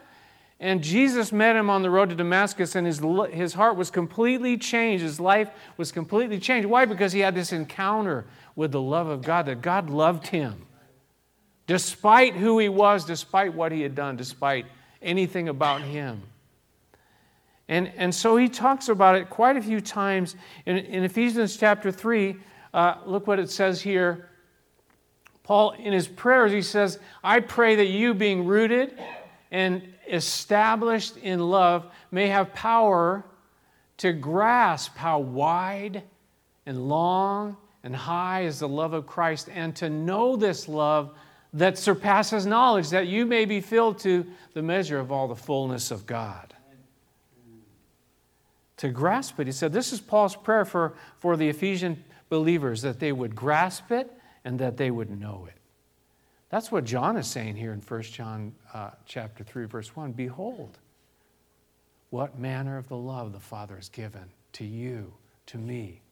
And 0.62 0.80
Jesus 0.80 1.32
met 1.32 1.56
him 1.56 1.68
on 1.68 1.82
the 1.82 1.90
road 1.90 2.10
to 2.10 2.14
Damascus, 2.14 2.76
and 2.76 2.86
his, 2.86 3.00
his 3.32 3.52
heart 3.52 3.74
was 3.74 3.90
completely 3.90 4.56
changed. 4.56 5.02
His 5.02 5.18
life 5.18 5.50
was 5.76 5.90
completely 5.90 6.38
changed. 6.38 6.68
Why? 6.68 6.84
Because 6.84 7.12
he 7.12 7.18
had 7.18 7.34
this 7.34 7.52
encounter 7.52 8.26
with 8.54 8.70
the 8.70 8.80
love 8.80 9.08
of 9.08 9.22
God, 9.22 9.46
that 9.46 9.60
God 9.60 9.90
loved 9.90 10.28
him. 10.28 10.66
Despite 11.66 12.34
who 12.34 12.60
he 12.60 12.68
was, 12.68 13.04
despite 13.04 13.54
what 13.54 13.72
he 13.72 13.82
had 13.82 13.96
done, 13.96 14.14
despite 14.14 14.66
anything 15.02 15.48
about 15.48 15.82
him. 15.82 16.22
And, 17.68 17.90
and 17.96 18.14
so 18.14 18.36
he 18.36 18.48
talks 18.48 18.88
about 18.88 19.16
it 19.16 19.30
quite 19.30 19.56
a 19.56 19.62
few 19.62 19.80
times 19.80 20.36
in, 20.64 20.76
in 20.76 21.02
Ephesians 21.02 21.56
chapter 21.56 21.90
3. 21.90 22.36
Uh, 22.72 22.94
look 23.04 23.26
what 23.26 23.40
it 23.40 23.50
says 23.50 23.82
here. 23.82 24.28
Paul, 25.42 25.72
in 25.72 25.92
his 25.92 26.06
prayers, 26.06 26.52
he 26.52 26.62
says, 26.62 27.00
I 27.24 27.40
pray 27.40 27.74
that 27.74 27.88
you, 27.88 28.14
being 28.14 28.46
rooted 28.46 28.96
and 29.52 29.82
established 30.10 31.16
in 31.18 31.38
love, 31.38 31.86
may 32.10 32.26
have 32.26 32.52
power 32.52 33.24
to 33.98 34.12
grasp 34.12 34.96
how 34.96 35.20
wide 35.20 36.02
and 36.66 36.88
long 36.88 37.56
and 37.84 37.94
high 37.94 38.42
is 38.44 38.60
the 38.60 38.68
love 38.68 38.94
of 38.94 39.06
Christ, 39.06 39.48
and 39.54 39.76
to 39.76 39.90
know 39.90 40.36
this 40.36 40.68
love 40.68 41.14
that 41.52 41.76
surpasses 41.76 42.46
knowledge, 42.46 42.90
that 42.90 43.08
you 43.08 43.26
may 43.26 43.44
be 43.44 43.60
filled 43.60 43.98
to 44.00 44.26
the 44.54 44.62
measure 44.62 44.98
of 44.98 45.12
all 45.12 45.28
the 45.28 45.36
fullness 45.36 45.90
of 45.90 46.06
God. 46.06 46.54
To 48.78 48.88
grasp 48.88 49.38
it, 49.38 49.46
he 49.46 49.52
said, 49.52 49.72
this 49.72 49.92
is 49.92 50.00
Paul's 50.00 50.34
prayer 50.34 50.64
for, 50.64 50.94
for 51.18 51.36
the 51.36 51.48
Ephesian 51.48 52.02
believers, 52.30 52.82
that 52.82 52.98
they 52.98 53.12
would 53.12 53.36
grasp 53.36 53.92
it 53.92 54.10
and 54.44 54.58
that 54.60 54.76
they 54.76 54.90
would 54.90 55.10
know 55.20 55.46
it. 55.46 55.61
That's 56.52 56.70
what 56.70 56.84
John 56.84 57.16
is 57.16 57.26
saying 57.26 57.56
here 57.56 57.72
in 57.72 57.80
1 57.80 58.02
John 58.02 58.52
uh, 58.74 58.90
chapter 59.06 59.42
3, 59.42 59.64
verse 59.64 59.96
1. 59.96 60.12
Behold, 60.12 60.76
what 62.10 62.38
manner 62.38 62.76
of 62.76 62.88
the 62.88 62.96
love 62.96 63.32
the 63.32 63.40
Father 63.40 63.76
has 63.76 63.88
given 63.88 64.24
to 64.52 64.64
you, 64.66 65.14
to 65.46 65.56
me. 65.56 66.02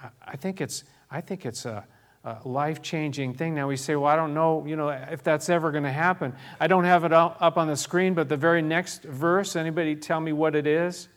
I, 0.00 0.10
I 0.24 0.36
think 0.36 0.60
it's, 0.60 0.84
I 1.10 1.20
think 1.20 1.44
it's 1.44 1.64
a, 1.64 1.84
a 2.22 2.38
life 2.44 2.80
changing 2.80 3.34
thing. 3.34 3.56
Now 3.56 3.66
we 3.66 3.76
say, 3.76 3.96
well, 3.96 4.06
I 4.12 4.14
don't 4.14 4.32
know, 4.32 4.64
you 4.64 4.76
know, 4.76 4.90
if 4.90 5.24
that's 5.24 5.48
ever 5.48 5.72
going 5.72 5.82
to 5.82 5.90
happen. 5.90 6.32
I 6.60 6.68
don't 6.68 6.84
have 6.84 7.02
it 7.02 7.12
up 7.12 7.56
on 7.56 7.66
the 7.66 7.76
screen, 7.76 8.14
but 8.14 8.28
the 8.28 8.36
very 8.36 8.62
next 8.62 9.02
verse, 9.02 9.56
anybody 9.56 9.96
tell 9.96 10.20
me 10.20 10.32
what 10.32 10.54
it 10.54 10.68
is? 10.68 11.08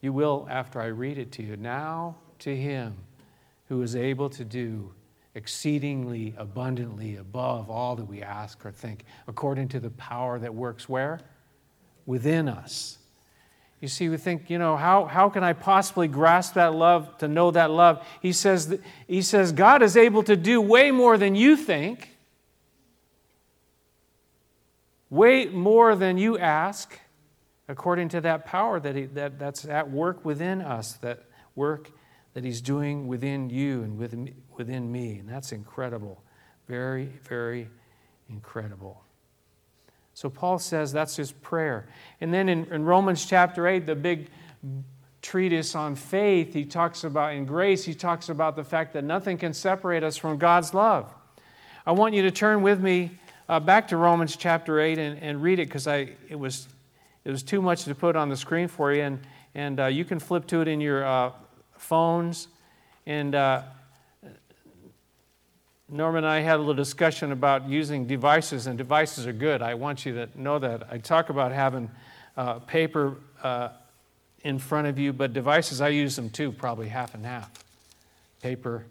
You 0.00 0.12
will 0.12 0.48
after 0.50 0.80
I 0.80 0.86
read 0.86 1.18
it 1.18 1.30
to 1.32 1.44
you. 1.44 1.56
Now 1.56 2.16
to 2.40 2.56
him 2.56 2.96
who 3.70 3.82
is 3.82 3.94
able 3.94 4.28
to 4.28 4.44
do 4.44 4.92
exceedingly 5.36 6.34
abundantly 6.36 7.14
above 7.14 7.70
all 7.70 7.94
that 7.94 8.04
we 8.04 8.20
ask 8.20 8.66
or 8.66 8.72
think, 8.72 9.04
according 9.28 9.68
to 9.68 9.78
the 9.78 9.90
power 9.90 10.40
that 10.40 10.52
works 10.52 10.88
where? 10.88 11.20
Within 12.04 12.48
us. 12.48 12.98
You 13.80 13.86
see, 13.86 14.08
we 14.08 14.16
think, 14.16 14.50
you 14.50 14.58
know, 14.58 14.76
how, 14.76 15.04
how 15.04 15.28
can 15.28 15.44
I 15.44 15.52
possibly 15.52 16.08
grasp 16.08 16.54
that 16.54 16.74
love, 16.74 17.16
to 17.18 17.28
know 17.28 17.52
that 17.52 17.70
love? 17.70 18.04
He 18.20 18.32
says, 18.32 18.66
that, 18.70 18.80
he 19.06 19.22
says, 19.22 19.52
God 19.52 19.82
is 19.82 19.96
able 19.96 20.24
to 20.24 20.34
do 20.34 20.60
way 20.60 20.90
more 20.90 21.16
than 21.16 21.36
you 21.36 21.56
think, 21.56 22.16
way 25.10 25.46
more 25.46 25.94
than 25.94 26.18
you 26.18 26.36
ask, 26.36 26.98
according 27.68 28.08
to 28.08 28.20
that 28.22 28.46
power 28.46 28.80
that, 28.80 28.96
he, 28.96 29.04
that 29.06 29.38
that's 29.38 29.64
at 29.64 29.92
work 29.92 30.24
within 30.24 30.60
us, 30.60 30.94
that 30.94 31.22
work 31.54 31.92
that 32.34 32.44
He's 32.44 32.60
doing 32.60 33.08
within 33.08 33.50
you 33.50 33.82
and 33.82 33.98
within 33.98 34.92
me. 34.92 35.18
And 35.18 35.28
that's 35.28 35.52
incredible. 35.52 36.22
Very, 36.68 37.06
very 37.24 37.68
incredible. 38.28 39.02
So 40.14 40.28
Paul 40.28 40.58
says 40.58 40.92
that's 40.92 41.16
his 41.16 41.32
prayer. 41.32 41.88
And 42.20 42.32
then 42.32 42.48
in, 42.48 42.66
in, 42.66 42.84
Romans 42.84 43.24
chapter 43.24 43.66
8, 43.66 43.86
the 43.86 43.94
big 43.94 44.28
treatise 45.22 45.74
on 45.74 45.94
faith, 45.94 46.52
he 46.52 46.64
talks 46.64 47.04
about, 47.04 47.34
in 47.34 47.44
grace, 47.44 47.84
he 47.84 47.94
talks 47.94 48.28
about 48.28 48.56
the 48.56 48.64
fact 48.64 48.92
that 48.92 49.04
nothing 49.04 49.38
can 49.38 49.54
separate 49.54 50.02
us 50.02 50.16
from 50.16 50.38
God's 50.38 50.74
love. 50.74 51.12
I 51.86 51.92
want 51.92 52.14
you 52.14 52.22
to 52.22 52.30
turn 52.30 52.62
with 52.62 52.80
me 52.80 53.12
uh, 53.48 53.60
back 53.60 53.88
to 53.88 53.96
Romans 53.96 54.36
chapter 54.36 54.78
8 54.78 54.98
and, 54.98 55.18
and 55.20 55.42
read 55.42 55.58
it 55.58 55.68
because 55.68 55.86
it 55.86 56.38
was, 56.38 56.68
it 57.24 57.30
was 57.30 57.42
too 57.42 57.62
much 57.62 57.84
to 57.84 57.94
put 57.94 58.14
on 58.14 58.28
the 58.28 58.36
screen 58.36 58.68
for 58.68 58.92
you. 58.92 59.02
And, 59.02 59.20
and 59.54 59.80
uh, 59.80 59.86
you 59.86 60.04
can 60.04 60.18
flip 60.18 60.46
to 60.48 60.60
it 60.60 60.68
in 60.68 60.80
your 60.80 61.04
uh, 61.04 61.32
phones. 61.80 62.48
And 63.06 63.34
uh, 63.34 63.62
Norman 65.88 66.24
and 66.24 66.32
I 66.32 66.40
had 66.40 66.56
a 66.56 66.58
little 66.58 66.74
discussion 66.74 67.32
about 67.32 67.68
using 67.68 68.06
devices, 68.06 68.66
and 68.66 68.78
devices 68.78 69.26
are 69.26 69.32
good. 69.32 69.62
I 69.62 69.74
want 69.74 70.06
you 70.06 70.14
to 70.14 70.28
know 70.40 70.58
that. 70.58 70.86
I 70.90 70.98
talk 70.98 71.30
about 71.30 71.50
having 71.50 71.90
uh, 72.36 72.60
paper 72.60 73.16
uh, 73.42 73.70
in 74.42 74.58
front 74.58 74.86
of 74.86 74.98
you, 74.98 75.12
but 75.12 75.32
devices, 75.32 75.80
I 75.80 75.88
use 75.88 76.14
them 76.14 76.30
too, 76.30 76.52
probably 76.52 76.88
half 76.88 77.14
and 77.14 77.26
half 77.26 77.50
paper 78.40 78.84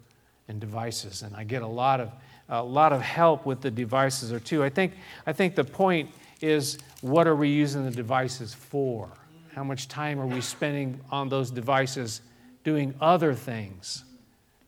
and 0.48 0.60
devices. 0.60 1.22
And 1.22 1.36
I 1.36 1.44
get 1.44 1.62
a 1.62 1.68
lot 1.68 2.00
of, 2.00 2.12
a 2.50 2.62
lot 2.62 2.92
of 2.92 3.02
help 3.02 3.46
with 3.46 3.62
the 3.62 3.72
devices 3.72 4.32
or 4.34 4.40
two. 4.40 4.64
I 4.64 4.70
think, 4.70 4.94
I 5.26 5.34
think 5.34 5.56
the 5.56 5.64
point 5.64 6.10
is 6.42 6.78
what 7.02 7.28
are 7.28 7.36
we 7.36 7.50
using 7.50 7.86
the 7.86 7.92
devices 7.92 8.54
for? 8.54 9.10
How 9.54 9.64
much 9.64 9.88
time 9.88 10.20
are 10.20 10.28
we 10.28 10.42
spending 10.42 11.00
on 11.12 11.30
those 11.30 11.50
devices 11.50 12.22
doing 12.64 12.94
other 13.00 13.34
things. 13.34 14.04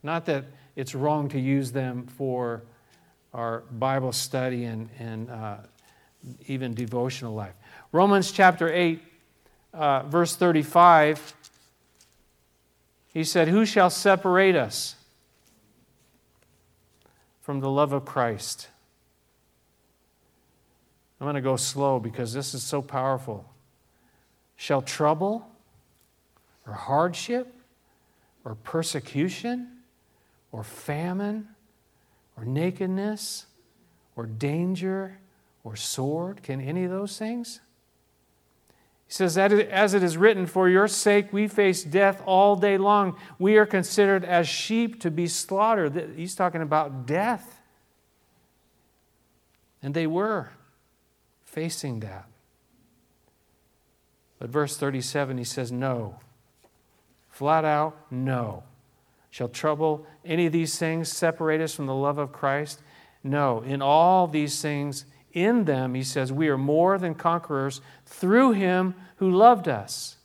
Not 0.02 0.26
that 0.26 0.44
it's 0.76 0.94
wrong 0.94 1.28
to 1.30 1.38
use 1.38 1.72
them 1.72 2.06
for 2.06 2.62
our 3.32 3.60
Bible 3.70 4.12
study 4.12 4.64
and, 4.64 4.88
and 4.98 5.30
uh, 5.30 5.56
even 6.46 6.74
devotional 6.74 7.34
life. 7.34 7.54
Romans 7.92 8.32
chapter 8.32 8.72
8, 8.72 9.02
uh, 9.74 10.02
verse 10.04 10.36
35, 10.36 11.34
he 13.08 13.24
said, 13.24 13.48
Who 13.48 13.64
shall 13.64 13.90
separate 13.90 14.56
us 14.56 14.96
from 17.40 17.60
the 17.60 17.70
love 17.70 17.92
of 17.92 18.04
Christ? 18.04 18.68
I'm 21.20 21.26
going 21.26 21.36
to 21.36 21.40
go 21.40 21.56
slow 21.56 22.00
because 22.00 22.32
this 22.32 22.52
is 22.52 22.62
so 22.62 22.82
powerful. 22.82 23.48
Shall 24.56 24.82
trouble 24.82 25.48
or 26.66 26.72
hardship 26.72 27.54
or 28.44 28.54
persecution 28.56 29.68
or 30.50 30.64
famine 30.64 31.48
or 32.36 32.44
nakedness 32.44 33.46
or 34.16 34.26
danger 34.26 35.18
or 35.64 35.76
sword? 35.76 36.42
Can 36.42 36.60
any 36.60 36.84
of 36.84 36.90
those 36.90 37.18
things? 37.18 37.60
He 39.06 39.14
says, 39.14 39.36
As 39.36 39.92
it 39.94 40.02
is 40.02 40.16
written, 40.16 40.46
For 40.46 40.68
your 40.68 40.88
sake 40.88 41.32
we 41.32 41.46
face 41.46 41.84
death 41.84 42.22
all 42.24 42.56
day 42.56 42.78
long. 42.78 43.16
We 43.38 43.58
are 43.58 43.66
considered 43.66 44.24
as 44.24 44.48
sheep 44.48 45.00
to 45.02 45.10
be 45.10 45.26
slaughtered. 45.26 46.14
He's 46.16 46.34
talking 46.34 46.62
about 46.62 47.06
death. 47.06 47.60
And 49.82 49.92
they 49.92 50.06
were 50.06 50.50
facing 51.44 52.00
that. 52.00 52.26
But 54.38 54.48
verse 54.48 54.76
37, 54.76 55.38
he 55.38 55.44
says, 55.44 55.70
No. 55.70 56.18
Flat 57.32 57.64
out, 57.64 57.96
no. 58.10 58.62
Shall 59.30 59.48
trouble 59.48 60.06
any 60.24 60.46
of 60.46 60.52
these 60.52 60.78
things 60.78 61.10
separate 61.10 61.62
us 61.62 61.74
from 61.74 61.86
the 61.86 61.94
love 61.94 62.18
of 62.18 62.30
Christ? 62.30 62.82
No. 63.24 63.62
In 63.62 63.80
all 63.80 64.28
these 64.28 64.60
things, 64.60 65.06
in 65.32 65.64
them, 65.64 65.94
he 65.94 66.04
says, 66.04 66.30
we 66.30 66.48
are 66.48 66.58
more 66.58 66.98
than 66.98 67.14
conquerors 67.14 67.80
through 68.04 68.52
him 68.52 68.94
who 69.16 69.30
loved 69.30 69.66
us. 69.66 70.18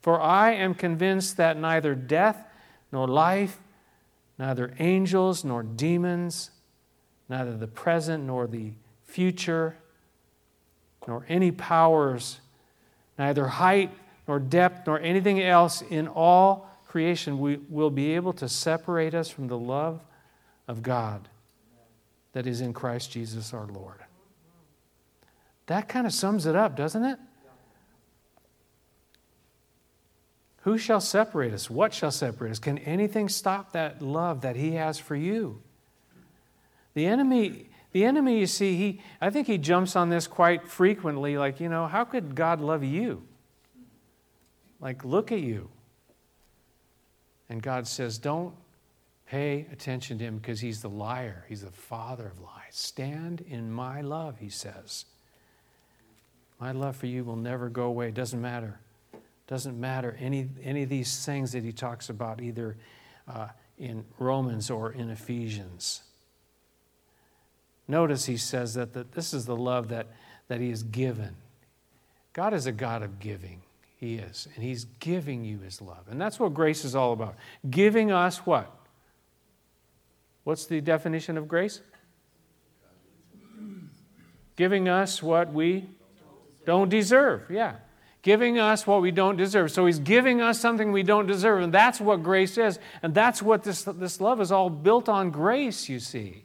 For 0.00 0.20
I 0.20 0.52
am 0.54 0.74
convinced 0.74 1.36
that 1.36 1.56
neither 1.56 1.94
death 1.94 2.44
nor 2.90 3.06
life, 3.06 3.60
neither 4.38 4.74
angels 4.80 5.44
nor 5.44 5.62
demons, 5.62 6.50
neither 7.28 7.56
the 7.56 7.68
present 7.68 8.24
nor 8.24 8.48
the 8.48 8.72
future, 9.04 9.76
nor 11.06 11.24
any 11.28 11.52
powers, 11.52 12.40
neither 13.16 13.46
height 13.46 13.92
nor 14.26 14.38
depth 14.38 14.86
nor 14.86 15.00
anything 15.00 15.40
else 15.40 15.82
in 15.82 16.08
all 16.08 16.70
creation 16.86 17.38
we 17.38 17.58
will 17.68 17.90
be 17.90 18.14
able 18.14 18.32
to 18.32 18.48
separate 18.48 19.14
us 19.14 19.28
from 19.28 19.48
the 19.48 19.58
love 19.58 20.00
of 20.66 20.82
God 20.82 21.28
that 22.32 22.46
is 22.46 22.60
in 22.60 22.72
Christ 22.72 23.10
Jesus 23.12 23.52
our 23.52 23.66
Lord. 23.66 23.98
That 25.66 25.88
kind 25.88 26.06
of 26.06 26.12
sums 26.12 26.46
it 26.46 26.54
up, 26.54 26.76
doesn't 26.76 27.04
it? 27.04 27.18
Who 30.62 30.78
shall 30.78 31.00
separate 31.00 31.52
us? 31.52 31.70
What 31.70 31.94
shall 31.94 32.10
separate 32.10 32.50
us? 32.50 32.58
Can 32.58 32.78
anything 32.78 33.28
stop 33.28 33.72
that 33.72 34.02
love 34.02 34.40
that 34.40 34.56
He 34.56 34.72
has 34.72 34.98
for 34.98 35.14
you? 35.14 35.62
The 36.94 37.06
enemy, 37.06 37.68
the 37.92 38.04
enemy, 38.04 38.40
you 38.40 38.46
see, 38.46 38.74
he 38.74 39.00
I 39.20 39.30
think 39.30 39.46
he 39.46 39.58
jumps 39.58 39.96
on 39.96 40.08
this 40.08 40.26
quite 40.26 40.66
frequently, 40.66 41.36
like, 41.36 41.60
you 41.60 41.68
know, 41.68 41.86
how 41.86 42.04
could 42.04 42.34
God 42.34 42.60
love 42.60 42.82
you? 42.82 43.22
Like, 44.86 45.04
look 45.04 45.32
at 45.32 45.40
you. 45.40 45.68
And 47.48 47.60
God 47.60 47.88
says, 47.88 48.18
Don't 48.18 48.54
Pay 49.26 49.66
attention 49.72 50.18
to 50.18 50.24
him 50.24 50.38
because 50.38 50.60
he's 50.60 50.82
the 50.82 50.88
liar. 50.88 51.44
He's 51.48 51.62
the 51.62 51.72
father 51.72 52.28
of 52.28 52.40
lies. 52.40 52.52
Stand 52.70 53.40
in 53.48 53.72
my 53.72 54.00
love, 54.00 54.38
he 54.38 54.48
says. 54.48 55.04
My 56.60 56.70
love 56.70 56.94
for 56.94 57.06
you 57.06 57.24
will 57.24 57.36
never 57.36 57.68
go 57.68 57.86
away. 57.86 58.08
It 58.08 58.14
doesn't 58.14 58.40
matter. 58.40 58.78
It 59.12 59.20
Doesn't 59.48 59.78
matter 59.78 60.16
any, 60.20 60.48
any 60.62 60.84
of 60.84 60.88
these 60.88 61.26
things 61.26 61.50
that 61.52 61.64
he 61.64 61.72
talks 61.72 62.08
about 62.08 62.40
either 62.40 62.76
uh, 63.26 63.48
in 63.78 64.04
Romans 64.20 64.70
or 64.70 64.92
in 64.92 65.10
Ephesians. 65.10 66.04
Notice 67.88 68.26
he 68.26 68.36
says 68.36 68.74
that 68.74 68.92
the, 68.92 69.04
this 69.12 69.34
is 69.34 69.44
the 69.44 69.56
love 69.56 69.88
that, 69.88 70.06
that 70.46 70.60
he 70.60 70.70
has 70.70 70.84
given. 70.84 71.34
God 72.32 72.54
is 72.54 72.66
a 72.66 72.72
God 72.72 73.02
of 73.02 73.18
giving. 73.18 73.62
He 73.96 74.16
is. 74.16 74.46
And 74.54 74.62
he's 74.62 74.84
giving 74.84 75.44
you 75.44 75.58
his 75.58 75.80
love. 75.80 76.06
And 76.10 76.20
that's 76.20 76.38
what 76.38 76.52
grace 76.52 76.84
is 76.84 76.94
all 76.94 77.12
about. 77.12 77.36
Giving 77.68 78.12
us 78.12 78.38
what? 78.38 78.70
What's 80.44 80.66
the 80.66 80.80
definition 80.80 81.36
of 81.36 81.48
grace? 81.48 81.80
Giving 84.54 84.88
us 84.88 85.22
what 85.22 85.52
we 85.52 85.88
don't 86.64 86.88
deserve. 86.88 87.50
Yeah. 87.50 87.76
Giving 88.22 88.58
us 88.58 88.86
what 88.86 89.00
we 89.00 89.10
don't 89.10 89.36
deserve. 89.36 89.70
So 89.70 89.86
he's 89.86 89.98
giving 89.98 90.40
us 90.40 90.60
something 90.60 90.92
we 90.92 91.02
don't 91.02 91.26
deserve. 91.26 91.62
And 91.62 91.72
that's 91.72 92.00
what 92.00 92.22
grace 92.22 92.58
is. 92.58 92.78
And 93.02 93.14
that's 93.14 93.42
what 93.42 93.62
this, 93.62 93.84
this 93.84 94.20
love 94.20 94.40
is 94.40 94.52
all 94.52 94.68
built 94.68 95.08
on 95.08 95.30
grace, 95.30 95.88
you 95.88 96.00
see. 96.00 96.44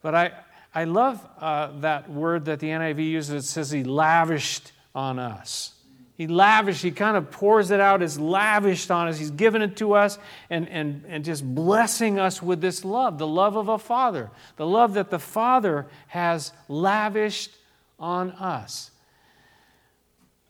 But 0.00 0.14
I, 0.14 0.32
I 0.74 0.84
love 0.84 1.26
uh, 1.38 1.78
that 1.80 2.10
word 2.10 2.46
that 2.46 2.60
the 2.60 2.68
NIV 2.68 3.10
uses. 3.10 3.44
It 3.44 3.48
says 3.48 3.70
he 3.70 3.84
lavished 3.84 4.72
on 4.94 5.18
us. 5.18 5.74
He 6.18 6.26
lavished, 6.26 6.82
he 6.82 6.90
kind 6.90 7.16
of 7.16 7.30
pours 7.30 7.70
it 7.70 7.78
out 7.78 8.02
as 8.02 8.18
lavished 8.18 8.90
on 8.90 9.06
us. 9.06 9.20
He's 9.20 9.30
given 9.30 9.62
it 9.62 9.76
to 9.76 9.92
us 9.92 10.18
and, 10.50 10.68
and, 10.68 11.04
and 11.06 11.24
just 11.24 11.44
blessing 11.54 12.18
us 12.18 12.42
with 12.42 12.60
this 12.60 12.84
love, 12.84 13.18
the 13.18 13.26
love 13.26 13.54
of 13.54 13.68
a 13.68 13.78
father, 13.78 14.32
the 14.56 14.66
love 14.66 14.94
that 14.94 15.10
the 15.10 15.20
Father 15.20 15.86
has 16.08 16.52
lavished 16.66 17.52
on 18.00 18.32
us. 18.32 18.90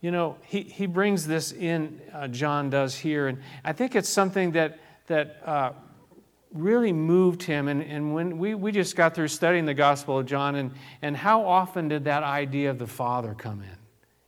You 0.01 0.09
know, 0.09 0.37
he, 0.41 0.63
he 0.63 0.87
brings 0.87 1.27
this 1.27 1.51
in, 1.51 2.01
uh, 2.15 2.29
John 2.29 2.71
does 2.71 2.95
here, 2.95 3.27
and 3.27 3.37
I 3.63 3.73
think 3.73 3.95
it's 3.95 4.09
something 4.09 4.53
that, 4.53 4.79
that 5.05 5.39
uh, 5.45 5.73
really 6.51 6.93
moved 6.93 7.43
him. 7.43 7.67
And, 7.67 7.83
and 7.83 8.15
when 8.15 8.39
we, 8.39 8.55
we 8.55 8.71
just 8.71 8.95
got 8.95 9.13
through 9.13 9.27
studying 9.27 9.67
the 9.67 9.75
Gospel 9.75 10.17
of 10.17 10.25
John, 10.25 10.55
and, 10.55 10.71
and 11.03 11.15
how 11.15 11.45
often 11.45 11.89
did 11.89 12.05
that 12.05 12.23
idea 12.23 12.71
of 12.71 12.79
the 12.79 12.87
Father 12.87 13.35
come 13.37 13.61
in? 13.61 13.78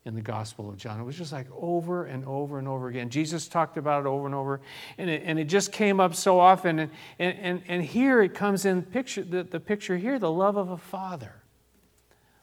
In 0.06 0.16
the 0.16 0.22
Gospel 0.22 0.70
of 0.70 0.78
John. 0.78 1.00
It 1.00 1.04
was 1.04 1.16
just 1.16 1.32
like 1.32 1.48
over 1.52 2.06
and 2.06 2.26
over 2.26 2.58
and 2.58 2.68
over 2.68 2.88
again. 2.88 3.10
Jesus 3.10 3.48
talked 3.48 3.78
about 3.78 4.06
it 4.06 4.08
over 4.08 4.26
and 4.26 4.34
over, 4.34 4.62
and 4.98 5.10
it, 5.10 5.22
and 5.26 5.38
it 5.38 5.46
just 5.46 5.72
came 5.72 6.00
up 6.00 6.16
so 6.16 6.40
often. 6.40 6.80
And, 6.80 6.92
and, 7.20 7.62
and, 7.68 7.84
here 7.84 8.22
it 8.24 8.34
comes 8.34 8.66
in 8.66 8.82
picture, 8.82 9.24
the, 9.24 9.44
the 9.44 9.60
picture 9.60 9.98
here 9.98 10.18
the 10.18 10.32
love 10.32 10.58
of 10.58 10.70
a 10.70 10.78
father. 10.78 11.44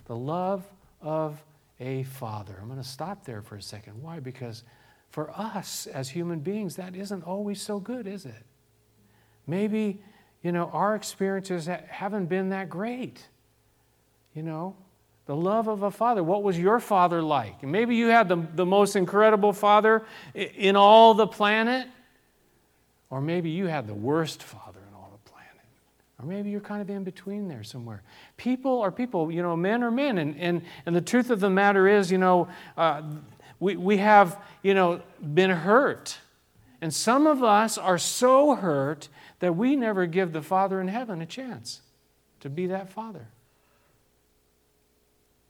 The 0.04 0.16
love 0.16 0.64
of 1.00 1.42
a 1.80 2.04
father. 2.04 2.56
I'm 2.60 2.68
going 2.68 2.80
to 2.80 2.88
stop 2.88 3.24
there 3.24 3.42
for 3.42 3.56
a 3.56 3.62
second. 3.62 4.00
Why? 4.00 4.20
Because 4.20 4.62
for 5.10 5.30
us 5.30 5.86
as 5.88 6.08
human 6.08 6.40
beings, 6.40 6.76
that 6.76 6.94
isn't 6.94 7.24
always 7.24 7.60
so 7.60 7.80
good, 7.80 8.06
is 8.06 8.24
it? 8.24 8.44
Maybe, 9.46 10.00
you 10.42 10.52
know, 10.52 10.70
our 10.72 10.94
experiences 10.94 11.68
haven't 11.88 12.26
been 12.26 12.50
that 12.50 12.68
great. 12.68 13.26
You 14.34 14.42
know, 14.44 14.76
the 15.28 15.36
love 15.36 15.68
of 15.68 15.82
a 15.82 15.90
father. 15.90 16.24
What 16.24 16.42
was 16.42 16.58
your 16.58 16.80
father 16.80 17.20
like? 17.20 17.62
maybe 17.62 17.94
you 17.94 18.06
had 18.06 18.30
the, 18.30 18.46
the 18.54 18.64
most 18.64 18.96
incredible 18.96 19.52
father 19.52 20.06
in 20.34 20.74
all 20.74 21.12
the 21.12 21.26
planet, 21.26 21.86
or 23.10 23.20
maybe 23.20 23.50
you 23.50 23.66
had 23.66 23.86
the 23.86 23.94
worst 23.94 24.42
father 24.42 24.80
in 24.88 24.94
all 24.94 25.10
the 25.12 25.30
planet. 25.30 25.66
Or 26.18 26.24
maybe 26.24 26.48
you're 26.48 26.62
kind 26.62 26.80
of 26.80 26.88
in 26.88 27.04
between 27.04 27.46
there 27.46 27.62
somewhere. 27.62 28.02
People 28.38 28.80
are 28.80 28.90
people, 28.90 29.30
you 29.30 29.42
know, 29.42 29.54
men 29.54 29.84
are 29.84 29.90
men. 29.90 30.16
And, 30.16 30.34
and, 30.38 30.62
and 30.86 30.96
the 30.96 31.02
truth 31.02 31.28
of 31.28 31.40
the 31.40 31.50
matter 31.50 31.86
is, 31.86 32.10
you 32.10 32.16
know, 32.16 32.48
uh, 32.78 33.02
we, 33.60 33.76
we 33.76 33.98
have, 33.98 34.40
you 34.62 34.72
know, 34.72 35.02
been 35.34 35.50
hurt. 35.50 36.16
And 36.80 36.92
some 36.94 37.26
of 37.26 37.42
us 37.42 37.76
are 37.76 37.98
so 37.98 38.54
hurt 38.54 39.10
that 39.40 39.56
we 39.56 39.76
never 39.76 40.06
give 40.06 40.32
the 40.32 40.40
Father 40.40 40.80
in 40.80 40.88
heaven 40.88 41.20
a 41.20 41.26
chance 41.26 41.82
to 42.40 42.48
be 42.48 42.68
that 42.68 42.88
Father. 42.88 43.26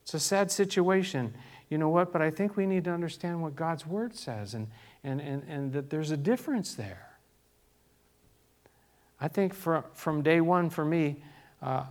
It's 0.09 0.15
a 0.15 0.21
sad 0.21 0.51
situation. 0.51 1.35
You 1.69 1.77
know 1.77 1.91
what? 1.91 2.15
But 2.15 2.23
I 2.23 2.31
think 2.31 2.57
we 2.57 2.65
need 2.65 2.85
to 2.85 2.91
understand 2.91 3.43
what 3.43 3.55
God's 3.55 3.87
Word 3.87 4.17
says 4.17 4.55
and, 4.55 4.69
and, 5.05 5.21
and, 5.21 5.43
and 5.47 5.71
that 5.75 5.91
there's 5.91 6.11
a 6.11 6.17
difference 6.17 6.73
there. 6.73 7.11
I 9.21 9.29
think 9.29 9.53
for, 9.53 9.85
from 9.93 10.23
day 10.23 10.41
one 10.41 10.71
for 10.71 10.83
me, 10.83 11.23
uh, 11.61 11.85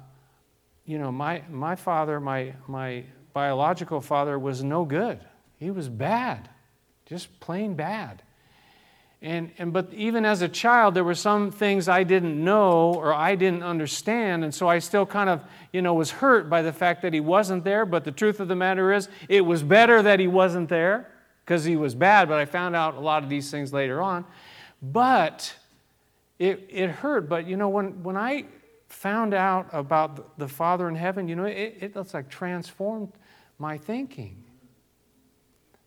you 0.87 0.97
know, 0.97 1.11
my, 1.11 1.43
my 1.47 1.75
father, 1.75 2.19
my, 2.19 2.53
my 2.67 3.03
biological 3.33 4.01
father, 4.01 4.39
was 4.39 4.63
no 4.63 4.83
good. 4.83 5.19
He 5.59 5.69
was 5.69 5.87
bad, 5.87 6.49
just 7.05 7.39
plain 7.39 7.75
bad. 7.75 8.23
And, 9.21 9.51
and 9.57 9.73
but 9.73 9.91
even 9.93 10.25
as 10.25 10.43
a 10.43 10.47
child, 10.47 10.93
there 10.93 11.03
were 11.03 11.15
some 11.15 11.49
things 11.49 11.89
I 11.89 12.03
didn't 12.03 12.43
know 12.43 12.93
or 12.93 13.13
I 13.13 13.35
didn't 13.35 13.63
understand, 13.63 14.43
and 14.43 14.53
so 14.53 14.67
I 14.67 14.77
still 14.77 15.07
kind 15.07 15.29
of, 15.29 15.41
you 15.73 15.81
know, 15.81 15.95
was 15.95 16.11
hurt 16.11 16.49
by 16.49 16.61
the 16.61 16.71
fact 16.71 17.01
that 17.01 17.13
he 17.13 17.19
wasn't 17.19 17.63
there. 17.63 17.85
But 17.85 18.03
the 18.03 18.11
truth 18.11 18.39
of 18.39 18.47
the 18.47 18.55
matter 18.55 18.93
is, 18.93 19.09
it 19.27 19.41
was 19.41 19.63
better 19.63 20.03
that 20.03 20.19
he 20.19 20.27
wasn't 20.27 20.69
there 20.69 21.11
because 21.43 21.63
he 21.63 21.75
was 21.75 21.95
bad. 21.95 22.29
But 22.29 22.37
I 22.37 22.45
found 22.45 22.75
out 22.75 22.95
a 22.95 22.99
lot 22.99 23.23
of 23.23 23.29
these 23.29 23.49
things 23.49 23.73
later 23.73 24.01
on. 24.03 24.23
But 24.83 25.55
it, 26.37 26.67
it 26.69 26.89
hurt. 26.89 27.27
But 27.27 27.47
you 27.47 27.57
know, 27.57 27.69
when 27.69 28.03
when 28.03 28.17
I 28.17 28.45
found 28.87 29.33
out 29.33 29.67
about 29.71 30.37
the 30.37 30.47
Father 30.47 30.87
in 30.87 30.95
heaven, 30.95 31.27
you 31.27 31.35
know, 31.35 31.45
it, 31.45 31.77
it 31.79 31.91
it's 31.95 32.13
like 32.13 32.29
transformed 32.29 33.13
my 33.57 33.79
thinking. 33.79 34.43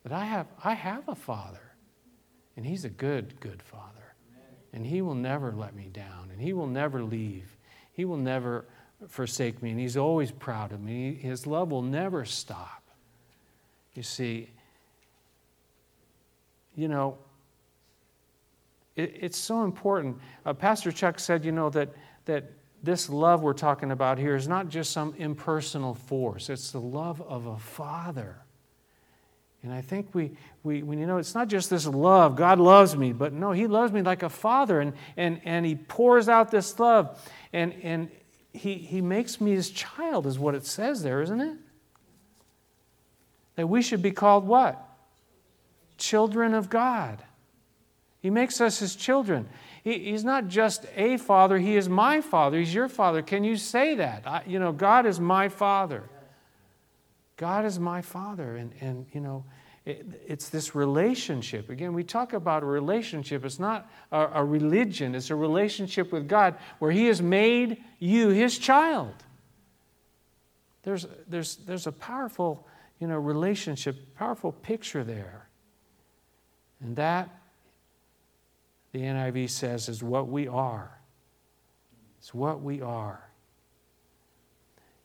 That 0.03 0.13
I 0.13 0.25
have 0.25 0.49
I 0.65 0.75
have 0.75 1.09
a 1.09 1.15
Father. 1.15 1.70
And 2.57 2.67
He's 2.67 2.85
a 2.85 2.91
good, 2.91 3.39
good 3.41 3.63
Father. 3.63 4.15
And 4.73 4.87
He 4.87 5.03
will 5.03 5.15
never 5.15 5.53
let 5.53 5.75
me 5.75 5.89
down. 5.93 6.31
And 6.33 6.41
He 6.41 6.53
will 6.53 6.67
never 6.67 7.03
leave. 7.03 7.57
He 7.93 8.05
will 8.05 8.17
never 8.17 8.65
forsake 9.09 9.63
me. 9.63 9.71
And 9.71 9.81
He's 9.81 9.97
always 9.97 10.31
proud 10.31 10.73
of 10.73 10.81
me. 10.81 11.15
His 11.15 11.47
love 11.47 11.71
will 11.71 11.83
never 11.83 12.25
stop. 12.25 12.83
You 13.95 14.03
see, 14.03 14.51
you 16.77 16.89
know, 16.89 17.19
it, 18.97 19.17
it's 19.21 19.39
so 19.39 19.65
important. 19.65 20.19
Uh, 20.45 20.53
Pastor 20.53 20.93
Chuck 20.93 21.19
said, 21.19 21.45
you 21.45 21.53
know, 21.53 21.71
that, 21.71 21.91
that 22.27 22.53
this 22.83 23.09
love 23.11 23.43
we're 23.43 23.53
talking 23.53 23.91
about 23.91 24.19
here 24.19 24.37
is 24.37 24.49
not 24.49 24.69
just 24.69 24.93
some 24.93 25.15
impersonal 25.19 25.95
force, 25.95 26.49
it's 26.49 26.71
the 26.71 26.81
love 26.81 27.21
of 27.23 27.47
a 27.47 27.59
father. 27.59 28.37
And 29.63 29.73
I 29.73 29.83
think 29.83 30.15
we, 30.15 30.33
we, 30.63 30.83
when 30.83 30.99
you 30.99 31.07
know, 31.07 31.19
it's 31.19 31.35
not 31.35 31.49
just 31.49 31.69
this 31.69 31.87
love, 31.87 32.35
God 32.35 32.59
loves 32.59 32.97
me, 32.97 33.13
but 33.13 33.33
no, 33.33 33.53
He 33.53 33.67
loves 33.67 33.93
me 33.93 34.03
like 34.03 34.23
a 34.23 34.31
father, 34.31 34.81
and, 34.81 34.95
and, 35.17 35.41
and 35.45 35.67
He 35.67 35.75
pours 35.75 36.29
out 36.29 36.51
this 36.51 36.79
love, 36.79 37.21
and, 37.53 37.75
and 37.83 38.11
he, 38.53 38.75
he 38.75 39.01
makes 39.01 39.41
me 39.41 39.53
His 39.53 39.71
child, 39.71 40.27
is 40.27 40.39
what 40.39 40.55
it 40.55 40.67
says 40.67 41.03
there, 41.03 41.21
isn't 41.23 41.41
it? 41.41 41.59
That 43.57 43.67
we 43.67 43.83
should 43.83 44.03
be 44.03 44.13
called 44.13 44.47
what? 44.47 44.83
Children 45.99 46.55
of 46.55 46.71
God. 46.71 47.23
He 48.21 48.31
makes 48.31 48.61
us 48.61 48.79
His 48.79 48.97
children. 48.97 49.47
He, 49.85 49.99
he's 49.99 50.25
not 50.25 50.49
just 50.49 50.87
a 50.97 51.19
father, 51.19 51.59
He 51.59 51.77
is 51.77 51.89
my 51.89 52.23
father. 52.23 52.59
He's 52.59 52.75
your 52.75 52.89
father. 52.89 53.21
Can 53.21 53.45
you 53.45 53.57
say 53.57 53.95
that? 53.97 54.27
I, 54.27 54.43
you 54.47 54.59
know, 54.59 54.73
God 54.73 55.05
is 55.05 55.21
my 55.21 55.51
father. 55.51 56.10
God 57.41 57.65
is 57.65 57.81
my 57.81 58.03
Father. 58.03 58.57
And, 58.57 58.71
and 58.83 59.07
you 59.15 59.21
know, 59.23 59.47
it, 59.87 60.05
it's 60.27 60.51
this 60.51 60.75
relationship. 60.75 61.71
Again, 61.71 61.95
we 61.95 62.05
talk 62.05 62.35
about 62.35 62.63
a 62.63 62.67
relationship. 62.67 63.47
It's 63.47 63.59
not 63.59 63.91
a, 64.13 64.29
a 64.35 64.45
religion, 64.45 65.15
it's 65.15 65.31
a 65.31 65.35
relationship 65.35 66.13
with 66.13 66.29
God 66.29 66.57
where 66.81 66.93
He 66.93 67.07
has 67.07 67.23
made 67.23 67.83
you 67.99 68.29
His 68.29 68.59
child. 68.59 69.15
There's, 70.83 71.07
there's, 71.29 71.57
there's 71.57 71.87
a 71.87 71.93
powerful 71.93 72.67
you 72.99 73.07
know, 73.07 73.19
relationship, 73.19 73.97
powerful 74.17 74.53
picture 74.53 75.03
there. 75.03 75.49
And 76.83 76.95
that, 76.97 77.31
the 78.93 78.99
NIV 78.99 79.49
says, 79.49 79.89
is 79.89 80.03
what 80.03 80.29
we 80.29 80.47
are. 80.47 81.01
It's 82.19 82.35
what 82.35 82.61
we 82.61 82.83
are. 82.83 83.30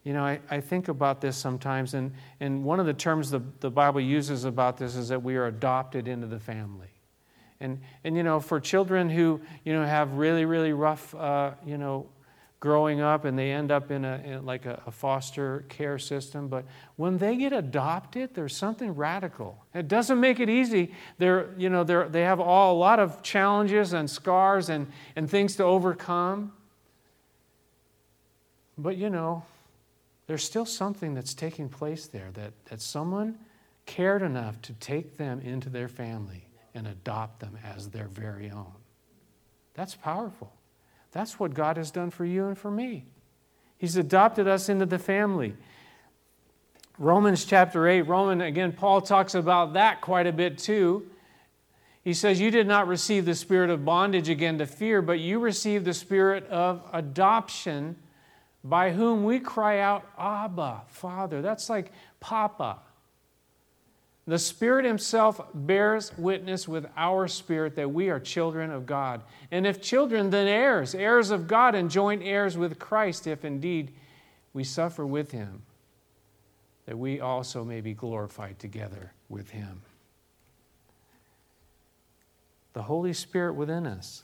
You 0.06 0.14
know, 0.14 0.24
I, 0.24 0.40
I 0.52 0.62
think 0.62 0.88
about 0.88 1.20
this 1.20 1.36
sometimes, 1.36 1.96
and, 1.96 2.14
and 2.40 2.64
one 2.64 2.80
of 2.80 2.86
the 2.86 2.94
terms 2.94 3.32
the, 3.32 3.42
the 3.60 3.72
Bible 3.72 4.00
uses 4.00 4.46
about 4.46 4.78
this 4.78 4.96
is 4.96 5.10
that 5.10 5.22
we 5.22 5.36
are 5.36 5.48
adopted 5.48 6.08
into 6.08 6.28
the 6.28 6.40
family. 6.40 6.90
And, 7.60 7.82
and 8.04 8.16
you 8.16 8.22
know, 8.22 8.40
for 8.40 8.60
children 8.60 9.10
who, 9.10 9.42
you 9.64 9.74
know, 9.74 9.84
have 9.84 10.14
really, 10.14 10.46
really 10.46 10.74
rough, 10.74 11.16
uh, 11.16 11.52
you 11.66 11.80
know, 11.80 12.08
growing 12.60 13.02
up 13.02 13.26
and 13.26 13.38
they 13.38 13.52
end 13.52 13.72
up 13.72 13.90
in, 13.90 14.06
a, 14.06 14.22
in 14.24 14.46
like 14.46 14.68
a, 14.68 14.80
a, 14.86 14.92
foster 14.92 15.66
care 15.70 15.98
system, 15.98 16.48
but 16.50 16.66
when 16.98 17.18
they 17.18 17.36
get 17.36 17.52
adopted, 17.52 18.34
there's 18.36 18.56
something 18.56 18.94
radical. 18.96 19.66
It 19.74 19.88
doesn't 19.88 20.20
make 20.20 20.40
it 20.40 20.50
easy. 20.50 20.94
They're, 21.18 21.50
you 21.58 21.70
know, 21.70 21.84
they're, 21.84 22.08
they 22.08 22.22
have 22.22 22.40
all, 22.40 22.76
a 22.76 22.80
lot 22.80 23.00
of 23.00 23.24
challenges 23.24 23.94
and 23.94 24.10
scars 24.10 24.70
and, 24.70 24.88
and 25.16 25.30
things 25.30 25.56
to 25.56 25.64
overcome. 25.64 26.54
But, 28.78 28.98
you 28.98 29.10
know, 29.10 29.44
there's 30.28 30.44
still 30.44 30.66
something 30.66 31.14
that's 31.14 31.34
taking 31.34 31.70
place 31.70 32.08
there 32.08 32.30
that, 32.34 32.54
that 32.66 32.82
someone 32.82 33.38
cared 33.86 34.22
enough 34.22 34.62
to 34.64 34.74
take 34.74 35.18
them 35.18 35.40
into 35.42 35.70
their 35.70 35.88
family 35.88 36.48
and 36.74 36.88
adopt 36.88 37.40
them 37.40 37.58
as 37.64 37.90
their 37.90 38.08
very 38.08 38.50
own. 38.50 38.74
That's 39.76 39.96
powerful. 39.96 40.52
That's 41.12 41.40
what 41.40 41.54
God 41.54 41.78
has 41.78 41.92
done 41.92 42.10
for 42.10 42.26
you 42.26 42.48
and 42.48 42.58
for 42.58 42.72
me. 42.72 43.06
He's 43.78 43.98
adopted 43.98 44.48
us 44.48 44.70
into 44.70 44.86
the 44.86 45.00
family. 45.00 45.56
Romans 46.98 47.46
chapter 47.46 47.88
8, 47.88 48.04
Roman, 48.04 48.42
again, 48.42 48.72
Paul 48.72 49.02
talks 49.02 49.36
about 49.36 49.74
that 49.74 50.02
quite 50.02 50.28
a 50.28 50.32
bit 50.32 50.58
too. 50.58 51.06
He 52.04 52.14
says, 52.14 52.40
You 52.40 52.52
did 52.52 52.68
not 52.68 52.88
receive 52.88 53.26
the 53.26 53.36
spirit 53.36 53.70
of 53.70 53.84
bondage 53.84 54.30
again 54.30 54.58
to 54.60 54.66
fear, 54.66 55.02
but 55.02 55.20
you 55.20 55.40
received 55.40 55.86
the 55.86 55.94
spirit 55.94 56.48
of 56.48 56.82
adoption 56.94 57.98
by 58.66 58.92
whom 58.92 59.24
we 59.24 59.40
cry 59.40 59.80
out, 59.80 60.04
Abba, 60.18 60.82
Father. 60.88 61.44
That's 61.44 61.70
like 61.70 61.92
Papa. 62.20 62.80
The 64.26 64.40
Spirit 64.40 64.86
Himself 64.86 65.40
bears 65.54 66.12
witness 66.18 66.68
with 66.68 66.88
our 66.98 67.28
spirit 67.28 67.76
that 67.76 67.92
we 67.92 68.10
are 68.10 68.20
children 68.20 68.72
of 68.72 68.88
God. 68.88 69.22
And 69.52 69.68
if 69.68 69.84
children, 69.84 70.32
then 70.32 70.48
heirs, 70.48 70.96
heirs 70.96 71.30
of 71.30 71.48
God, 71.48 71.76
and 71.76 71.92
joint 71.92 72.24
heirs 72.24 72.58
with 72.58 72.80
Christ, 72.80 73.28
if 73.28 73.46
indeed 73.46 73.94
we 74.52 74.64
suffer 74.64 75.06
with 75.06 75.30
Him, 75.30 75.62
that 76.88 76.98
we 76.98 77.20
also 77.20 77.64
may 77.64 77.82
be 77.82 77.94
glorified 77.94 78.58
together 78.58 79.14
with 79.30 79.52
Him. 79.52 79.84
The 82.74 82.82
Holy 82.82 83.14
Spirit 83.14 83.54
within 83.54 83.86
us, 83.86 84.24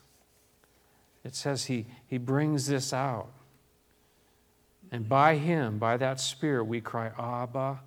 it 1.23 1.35
says 1.35 1.65
He, 1.65 1.85
he 2.07 2.17
brings 2.17 2.65
this 2.65 2.91
out. 2.91 3.29
And 4.91 5.07
by 5.07 5.35
Him, 5.35 5.77
by 5.77 5.97
that 5.97 6.19
Spirit, 6.19 6.65
we 6.65 6.81
cry, 6.81 7.11
Abba, 7.17 7.79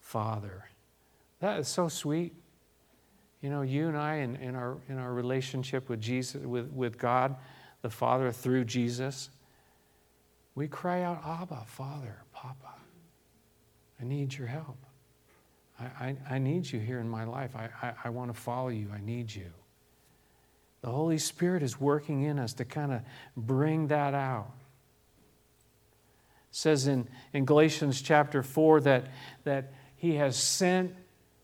Father. 0.00 0.64
That 1.40 1.60
is 1.60 1.68
so 1.68 1.88
sweet. 1.88 2.34
You 3.42 3.50
know, 3.50 3.62
you 3.62 3.88
and 3.88 3.96
I, 3.96 4.16
in, 4.16 4.36
in, 4.36 4.54
our, 4.54 4.78
in 4.88 4.98
our 4.98 5.12
relationship 5.12 5.88
with 5.88 6.00
Jesus, 6.00 6.42
with, 6.42 6.70
with 6.72 6.98
God, 6.98 7.36
the 7.82 7.90
Father, 7.90 8.32
through 8.32 8.64
Jesus, 8.64 9.30
we 10.54 10.66
cry 10.66 11.02
out, 11.02 11.22
Abba, 11.24 11.64
Father, 11.66 12.22
Papa. 12.32 12.74
I 14.00 14.04
need 14.04 14.34
your 14.34 14.48
help. 14.48 14.78
I, 15.78 15.84
I, 15.84 16.16
I 16.30 16.38
need 16.38 16.70
you 16.70 16.80
here 16.80 16.98
in 16.98 17.08
my 17.08 17.24
life. 17.24 17.54
I, 17.54 17.68
I, 17.82 17.92
I 18.04 18.08
want 18.10 18.34
to 18.34 18.40
follow 18.40 18.68
you. 18.68 18.88
I 18.92 19.00
need 19.00 19.32
you. 19.32 19.50
The 20.80 20.90
Holy 20.90 21.18
Spirit 21.18 21.62
is 21.62 21.80
working 21.80 22.22
in 22.22 22.38
us 22.38 22.54
to 22.54 22.64
kind 22.64 22.92
of 22.92 23.02
bring 23.36 23.88
that 23.88 24.14
out 24.14 24.52
says 26.50 26.86
in, 26.86 27.08
in 27.32 27.44
Galatians 27.44 28.00
chapter 28.02 28.42
4 28.42 28.80
that, 28.82 29.06
that 29.44 29.72
he 29.96 30.14
has 30.14 30.36
sent 30.36 30.94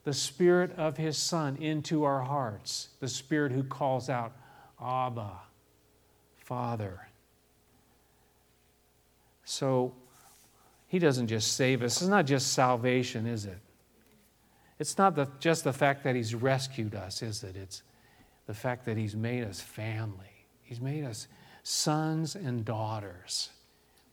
the 0.05 0.12
Spirit 0.12 0.73
of 0.77 0.97
his 0.97 1.17
Son 1.17 1.57
into 1.57 2.05
our 2.05 2.21
hearts, 2.21 2.90
the 3.01 3.09
Spirit 3.09 3.53
who 3.53 3.62
calls 3.62 4.09
out, 4.09 4.33
Abba, 4.81 5.33
Father. 6.37 7.09
So 9.45 9.95
he 10.87 10.99
doesn't 10.99 11.27
just 11.27 11.55
save 11.55 11.83
us. 11.83 12.01
It's 12.01 12.09
not 12.09 12.27
just 12.27 12.53
salvation, 12.53 13.27
is 13.27 13.47
it? 13.47 13.59
It's 14.79 14.99
not 14.99 15.14
the, 15.14 15.29
just 15.40 15.64
the 15.64 15.73
fact 15.73 16.05
that 16.05 16.14
he's 16.14 16.35
rescued 16.35 16.95
us, 16.95 17.23
is 17.23 17.43
it? 17.45 17.57
It's 17.57 17.83
the 18.47 18.55
fact 18.55 18.85
that 18.87 18.97
he's 18.97 19.17
made 19.17 19.45
us 19.45 19.61
family. 19.61 20.47
He's 20.62 20.81
made 20.81 21.05
us 21.05 21.29
sons 21.62 22.35
and 22.35 22.64
daughters. 22.64 23.51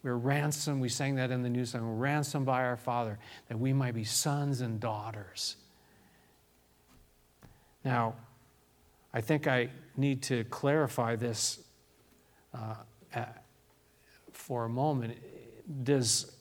We're 0.03 0.15
ransomed. 0.15 0.81
We 0.81 0.89
sang 0.89 1.15
that 1.15 1.31
in 1.31 1.43
the 1.43 1.49
new 1.49 1.65
song. 1.65 1.87
We're 1.87 2.03
ransomed 2.05 2.45
by 2.45 2.63
our 2.63 2.77
Father 2.77 3.19
that 3.49 3.59
we 3.59 3.71
might 3.71 3.93
be 3.93 4.03
sons 4.03 4.61
and 4.61 4.79
daughters. 4.79 5.57
Now, 7.83 8.15
I 9.13 9.21
think 9.21 9.47
I 9.47 9.69
need 9.97 10.23
to 10.23 10.43
clarify 10.45 11.15
this 11.15 11.59
uh, 12.53 12.75
for 14.31 14.65
a 14.65 14.69
moment. 14.69 15.17
Does, 15.83 16.31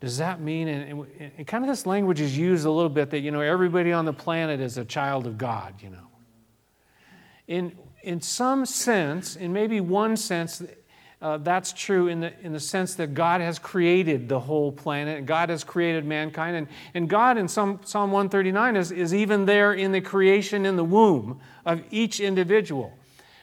does 0.00 0.18
that 0.18 0.40
mean, 0.40 0.68
and, 0.68 1.06
and, 1.36 1.46
kind 1.46 1.64
of 1.64 1.68
this 1.68 1.86
language 1.86 2.20
is 2.20 2.36
used 2.36 2.66
a 2.66 2.70
little 2.70 2.90
bit 2.90 3.10
that, 3.10 3.20
you 3.20 3.30
know, 3.30 3.40
everybody 3.40 3.92
on 3.92 4.04
the 4.04 4.12
planet 4.12 4.60
is 4.60 4.78
a 4.78 4.84
child 4.84 5.26
of 5.26 5.38
God, 5.38 5.74
you 5.80 5.90
know? 5.90 6.06
In, 7.46 7.76
in 8.02 8.20
some 8.20 8.66
sense, 8.66 9.36
in 9.36 9.52
maybe 9.52 9.80
one 9.80 10.16
sense, 10.16 10.62
uh, 11.20 11.36
that's 11.38 11.72
true 11.72 12.06
in 12.06 12.20
the, 12.20 12.32
in 12.42 12.52
the 12.52 12.60
sense 12.60 12.94
that 12.94 13.12
God 13.12 13.40
has 13.40 13.58
created 13.58 14.28
the 14.28 14.38
whole 14.38 14.70
planet, 14.70 15.18
and 15.18 15.26
God 15.26 15.48
has 15.48 15.64
created 15.64 16.04
mankind, 16.04 16.56
and, 16.56 16.68
and 16.94 17.08
God 17.08 17.38
in 17.38 17.48
some, 17.48 17.80
Psalm 17.84 18.12
139 18.12 18.76
is, 18.76 18.92
is 18.92 19.12
even 19.12 19.44
there 19.44 19.72
in 19.72 19.90
the 19.90 20.00
creation 20.00 20.64
in 20.64 20.76
the 20.76 20.84
womb 20.84 21.40
of 21.66 21.82
each 21.90 22.20
individual. 22.20 22.96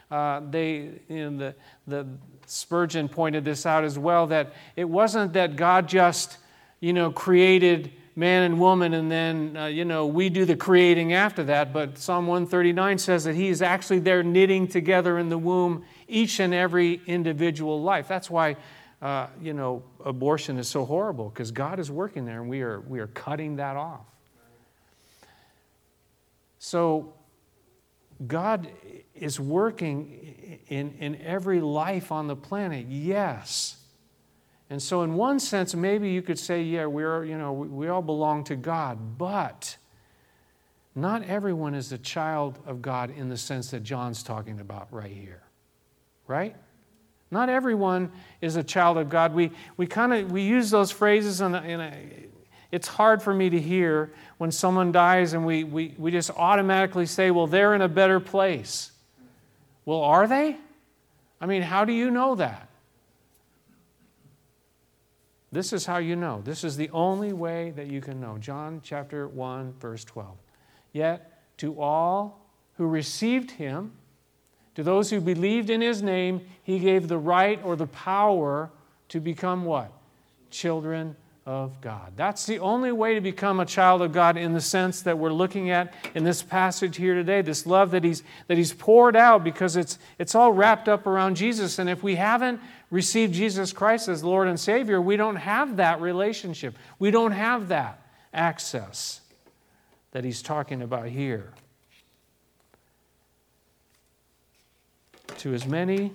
Uh, 0.10 0.42
they, 0.50 0.90
you 1.10 1.30
know, 1.30 1.38
the, 1.38 1.56
the 1.88 2.08
Spurgeon 2.46 3.10
pointed 3.10 3.44
this 3.44 3.66
out 3.66 3.84
as 3.84 4.00
well 4.00 4.28
that 4.28 4.54
it 4.78 4.86
wasn't 4.86 5.34
that 5.34 5.58
God 5.58 5.90
just, 5.90 6.38
you 6.80 6.94
know, 6.94 7.12
created 7.12 7.92
man 8.16 8.44
and 8.44 8.58
woman, 8.58 8.94
and 8.94 9.12
then, 9.12 9.58
uh, 9.58 9.66
you 9.66 9.84
know, 9.84 10.06
we 10.06 10.30
do 10.30 10.46
the 10.46 10.56
creating 10.56 11.12
after 11.12 11.44
that. 11.44 11.74
But 11.74 11.98
Psalm 11.98 12.28
139 12.28 13.00
says 13.00 13.26
that 13.26 13.36
He 13.36 13.50
is 13.50 13.62
actually 13.62 14.00
there 14.00 14.24
knitting 14.24 14.68
together 14.68 15.20
in 15.20 15.28
the 15.28 15.38
womb 15.38 15.84
each 16.08 16.40
and 16.40 16.54
every 16.54 17.02
individual 17.08 17.82
life. 17.82 18.08
That's 18.08 18.30
why, 18.30 18.58
uh, 19.02 19.28
you 19.42 19.54
know, 19.54 19.84
abortion 20.04 20.58
is 20.58 20.68
so 20.68 20.86
horrible, 20.86 21.30
because 21.30 21.52
God 21.52 21.80
is 21.80 21.90
working 21.90 22.26
there 22.26 22.42
and 22.42 22.50
we 22.50 22.62
are, 22.62 22.80
we 22.82 23.00
are 23.00 23.08
cutting 23.08 23.58
that 23.58 23.76
off. 23.76 24.06
So, 26.60 27.14
God 28.26 28.70
is 29.14 29.40
working 29.40 30.60
in, 30.68 30.94
in 31.00 31.22
every 31.22 31.60
life 31.62 32.12
on 32.12 32.28
the 32.28 32.36
planet, 32.36 32.88
yes. 32.88 33.78
And 34.70 34.82
so, 34.82 35.04
in 35.04 35.14
one 35.14 35.40
sense, 35.40 35.76
maybe 35.76 36.10
you 36.10 36.22
could 36.22 36.40
say, 36.40 36.64
yeah, 36.64 36.86
we're, 36.86 37.24
you 37.26 37.38
know, 37.38 37.54
we 37.54 37.88
all 37.88 38.02
belong 38.02 38.44
to 38.46 38.56
God, 38.56 39.18
but 39.18 39.78
not 40.96 41.24
everyone 41.24 41.76
is 41.76 41.92
a 41.92 41.98
child 41.98 42.58
of 42.66 42.82
God 42.82 43.12
in 43.12 43.30
the 43.30 43.38
sense 43.38 43.70
that 43.72 43.84
John's 43.84 44.24
talking 44.24 44.60
about 44.60 44.88
right 44.92 45.12
here. 45.12 45.45
Right? 46.28 46.56
Not 47.32 47.50
everyone 47.50 48.12
is 48.42 48.56
a 48.56 48.64
child 48.64 48.98
of 48.98 49.10
God. 49.10 49.34
We, 49.34 49.52
we 49.78 49.88
kind 49.88 50.14
of 50.14 50.32
we 50.32 50.42
use 50.44 50.70
those 50.70 50.92
phrases, 50.92 51.42
and, 51.42 51.56
and 51.56 51.82
uh, 51.82 52.26
it's 52.72 52.88
hard 52.88 53.22
for 53.22 53.34
me 53.34 53.50
to 53.50 53.60
hear 53.60 54.14
when 54.38 54.52
someone 54.52 54.92
dies 54.92 55.34
and 55.34 55.46
we, 55.46 55.64
we, 55.64 55.96
we 55.98 56.12
just 56.12 56.30
automatically 56.32 57.06
say, 57.06 57.32
well, 57.32 57.48
they're 57.48 57.74
in 57.74 57.82
a 57.82 57.88
better 57.88 58.20
place. 58.20 58.92
Well, 59.86 60.02
are 60.02 60.28
they? 60.28 60.58
I 61.40 61.46
mean, 61.46 61.62
how 61.62 61.86
do 61.86 61.94
you 61.94 62.12
know 62.12 62.36
that? 62.36 62.68
This 65.52 65.72
is 65.72 65.86
how 65.86 65.98
you 65.98 66.18
know. 66.18 66.42
This 66.44 66.66
is 66.66 66.76
the 66.76 66.90
only 66.90 67.32
way 67.32 67.72
that 67.78 67.88
you 67.88 68.02
can 68.02 68.20
know. 68.20 68.38
John 68.40 68.82
chapter 68.84 69.28
1, 69.30 69.76
verse 69.80 70.04
12. 70.04 70.36
Yet 70.92 71.58
to 71.60 71.80
all 71.80 72.46
who 72.74 72.88
received 72.88 73.52
him, 73.52 73.94
to 74.76 74.84
those 74.84 75.10
who 75.10 75.22
believed 75.22 75.70
in 75.70 75.82
his 75.82 76.02
name, 76.02 76.42
he 76.64 76.80
gave 76.80 77.08
the 77.08 77.18
right 77.18 77.60
or 77.64 77.76
the 77.76 77.88
power 77.88 78.70
to 79.10 79.20
become 79.20 79.66
what? 79.66 79.92
Children 80.52 81.16
of 81.46 81.80
God. 81.80 82.14
That's 82.16 82.48
the 82.48 82.58
only 82.60 82.92
way 82.92 83.14
to 83.14 83.22
become 83.22 83.60
a 83.60 83.66
child 83.66 84.02
of 84.02 84.12
God 84.12 84.36
in 84.36 84.54
the 84.54 84.62
sense 84.62 85.04
that 85.04 85.18
we're 85.18 85.32
looking 85.32 85.70
at 85.70 85.94
in 86.16 86.24
this 86.24 86.42
passage 86.42 86.98
here 86.98 87.14
today. 87.14 87.42
This 87.44 87.68
love 87.68 87.92
that 87.92 88.04
He's, 88.04 88.24
that 88.48 88.58
he's 88.58 88.74
poured 88.74 89.16
out 89.16 89.44
because 89.44 89.76
it's, 89.76 90.00
it's 90.18 90.34
all 90.34 90.52
wrapped 90.52 90.90
up 90.90 91.06
around 91.06 91.36
Jesus. 91.36 91.78
And 91.78 91.88
if 91.88 92.02
we 92.02 92.16
haven't 92.16 92.60
received 92.90 93.34
Jesus 93.34 93.74
Christ 93.74 94.08
as 94.08 94.24
Lord 94.24 94.48
and 94.48 94.60
Savior, 94.60 95.00
we 95.00 95.18
don't 95.18 95.36
have 95.36 95.78
that 95.78 96.02
relationship. 96.02 96.76
We 96.98 97.12
don't 97.12 97.34
have 97.34 97.68
that 97.68 98.02
access 98.34 99.22
that 100.12 100.24
He's 100.24 100.42
talking 100.42 100.82
about 100.82 101.08
here. 101.10 101.54
To 105.40 105.54
as 105.54 105.66
many 105.68 106.12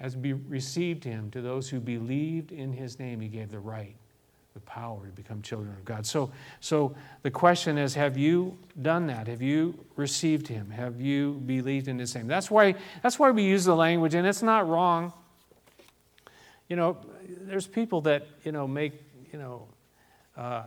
as 0.00 0.14
be 0.14 0.32
received 0.34 1.04
him, 1.04 1.30
to 1.30 1.40
those 1.40 1.68
who 1.68 1.80
believed 1.80 2.52
in 2.52 2.72
his 2.72 2.98
name, 2.98 3.20
he 3.20 3.28
gave 3.28 3.50
the 3.50 3.58
right, 3.58 3.94
the 4.54 4.60
power 4.60 5.06
to 5.06 5.12
become 5.12 5.40
children 5.40 5.72
of 5.72 5.84
God. 5.84 6.04
So, 6.04 6.30
so 6.60 6.94
the 7.22 7.30
question 7.30 7.78
is 7.78 7.94
have 7.94 8.18
you 8.18 8.58
done 8.82 9.06
that? 9.06 9.26
Have 9.26 9.40
you 9.40 9.78
received 9.96 10.48
him? 10.48 10.70
Have 10.70 11.00
you 11.00 11.42
believed 11.46 11.88
in 11.88 11.98
his 11.98 12.14
name? 12.14 12.26
That's 12.26 12.50
why, 12.50 12.74
that's 13.02 13.18
why 13.18 13.30
we 13.30 13.42
use 13.42 13.64
the 13.64 13.74
language, 13.74 14.14
and 14.14 14.26
it's 14.26 14.42
not 14.42 14.68
wrong. 14.68 15.12
You 16.68 16.76
know, 16.76 16.98
there's 17.42 17.66
people 17.66 18.00
that, 18.02 18.26
you 18.44 18.52
know, 18.52 18.66
make, 18.66 18.92
you 19.32 19.38
know, 19.38 19.66
uh, 20.36 20.64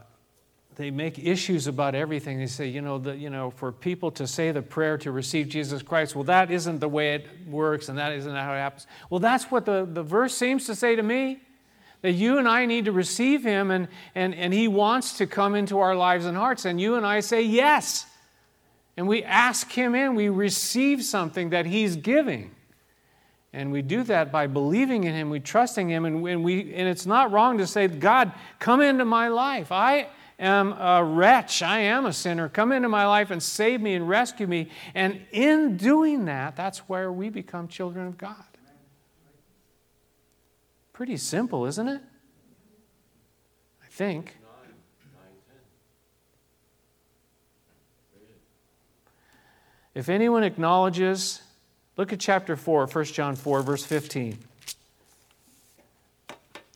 they 0.79 0.91
make 0.91 1.19
issues 1.19 1.67
about 1.67 1.93
everything. 1.93 2.39
They 2.39 2.47
say, 2.47 2.69
you 2.69 2.79
know, 2.79 2.99
the, 2.99 3.13
you 3.13 3.29
know, 3.29 3.51
for 3.51 3.69
people 3.69 4.11
to 4.11 4.25
say 4.25 4.53
the 4.53 4.61
prayer 4.61 4.97
to 4.99 5.11
receive 5.11 5.49
Jesus 5.49 5.83
Christ, 5.83 6.15
well, 6.15 6.23
that 6.23 6.49
isn't 6.49 6.79
the 6.79 6.87
way 6.87 7.15
it 7.15 7.27
works 7.49 7.89
and 7.89 7.97
that 7.97 8.13
isn't 8.13 8.33
how 8.33 8.53
it 8.53 8.59
happens. 8.59 8.87
Well, 9.09 9.19
that's 9.19 9.51
what 9.51 9.65
the, 9.65 9.85
the 9.91 10.03
verse 10.03 10.37
seems 10.37 10.65
to 10.67 10.75
say 10.75 10.95
to 10.95 11.03
me. 11.03 11.41
That 12.01 12.13
you 12.13 12.37
and 12.37 12.47
I 12.47 12.65
need 12.65 12.85
to 12.85 12.93
receive 12.93 13.43
him 13.43 13.71
and, 13.71 13.89
and, 14.15 14.33
and 14.33 14.53
he 14.53 14.69
wants 14.69 15.17
to 15.17 15.27
come 15.27 15.53
into 15.53 15.79
our 15.79 15.97
lives 15.97 16.25
and 16.25 16.37
hearts. 16.37 16.63
And 16.63 16.79
you 16.79 16.95
and 16.95 17.05
I 17.05 17.19
say 17.19 17.41
yes. 17.41 18.05
And 18.95 19.05
we 19.05 19.21
ask 19.21 19.69
him 19.69 19.93
in, 19.95 20.15
we 20.15 20.29
receive 20.29 21.03
something 21.03 21.49
that 21.49 21.65
he's 21.65 21.97
giving. 21.97 22.55
And 23.51 23.73
we 23.73 23.81
do 23.81 24.03
that 24.03 24.31
by 24.31 24.47
believing 24.47 25.03
in 25.03 25.13
him, 25.13 25.29
we 25.29 25.41
trusting 25.41 25.89
him, 25.89 26.05
and, 26.05 26.25
and, 26.25 26.41
we, 26.41 26.73
and 26.73 26.87
it's 26.87 27.05
not 27.05 27.33
wrong 27.33 27.57
to 27.57 27.67
say, 27.67 27.89
God, 27.89 28.31
come 28.59 28.79
into 28.79 29.03
my 29.03 29.27
life. 29.27 29.73
I, 29.73 30.07
am 30.39 30.73
a 30.73 31.03
wretch. 31.03 31.61
I 31.61 31.79
am 31.79 32.05
a 32.05 32.13
sinner. 32.13 32.49
Come 32.49 32.71
into 32.71 32.89
my 32.89 33.05
life 33.05 33.29
and 33.29 33.43
save 33.43 33.81
me 33.81 33.93
and 33.93 34.07
rescue 34.07 34.47
me. 34.47 34.69
And 34.95 35.21
in 35.31 35.77
doing 35.77 36.25
that, 36.25 36.55
that's 36.55 36.79
where 36.89 37.11
we 37.11 37.29
become 37.29 37.67
children 37.67 38.07
of 38.07 38.17
God. 38.17 38.35
Pretty 40.93 41.17
simple, 41.17 41.65
isn't 41.65 41.87
it? 41.87 42.01
I 43.83 43.87
think. 43.87 44.37
If 49.95 50.07
anyone 50.07 50.43
acknowledges, 50.43 51.41
look 51.97 52.13
at 52.13 52.19
chapter 52.19 52.55
4, 52.55 52.87
1 52.87 53.05
John 53.05 53.35
4, 53.35 53.61
verse 53.61 53.83
15. 53.83 54.37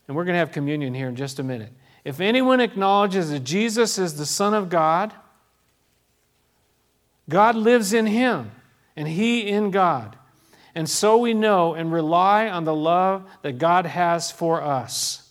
And 0.07 0.17
we're 0.17 0.25
going 0.25 0.33
to 0.33 0.39
have 0.39 0.51
communion 0.51 0.93
here 0.93 1.07
in 1.07 1.15
just 1.15 1.39
a 1.39 1.43
minute. 1.43 1.71
If 2.03 2.19
anyone 2.19 2.59
acknowledges 2.59 3.31
that 3.31 3.41
Jesus 3.41 3.97
is 3.97 4.17
the 4.17 4.25
Son 4.25 4.53
of 4.53 4.69
God, 4.69 5.13
God 7.29 7.55
lives 7.55 7.93
in 7.93 8.05
him, 8.05 8.51
and 8.95 9.07
he 9.07 9.47
in 9.47 9.71
God. 9.71 10.17
And 10.75 10.89
so 10.89 11.17
we 11.17 11.33
know 11.33 11.73
and 11.73 11.93
rely 11.93 12.49
on 12.49 12.63
the 12.65 12.75
love 12.75 13.23
that 13.41 13.57
God 13.57 13.85
has 13.85 14.31
for 14.31 14.61
us. 14.61 15.29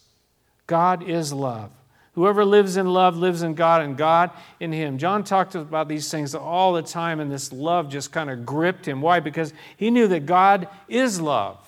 God 0.66 1.02
is 1.02 1.32
love. 1.32 1.70
Whoever 2.14 2.44
lives 2.44 2.76
in 2.76 2.86
love 2.86 3.16
lives 3.16 3.42
in 3.42 3.54
God 3.54 3.82
and 3.82 3.96
God 3.96 4.30
in 4.60 4.72
him. 4.72 4.98
John 4.98 5.24
talked 5.24 5.54
about 5.54 5.88
these 5.88 6.10
things 6.10 6.34
all 6.34 6.72
the 6.74 6.82
time, 6.82 7.20
and 7.20 7.30
this 7.30 7.52
love 7.52 7.88
just 7.88 8.12
kind 8.12 8.30
of 8.30 8.46
gripped 8.46 8.86
him. 8.86 9.00
Why? 9.00 9.20
Because 9.20 9.52
he 9.76 9.90
knew 9.90 10.06
that 10.08 10.26
God 10.26 10.68
is 10.88 11.20
love. 11.20 11.58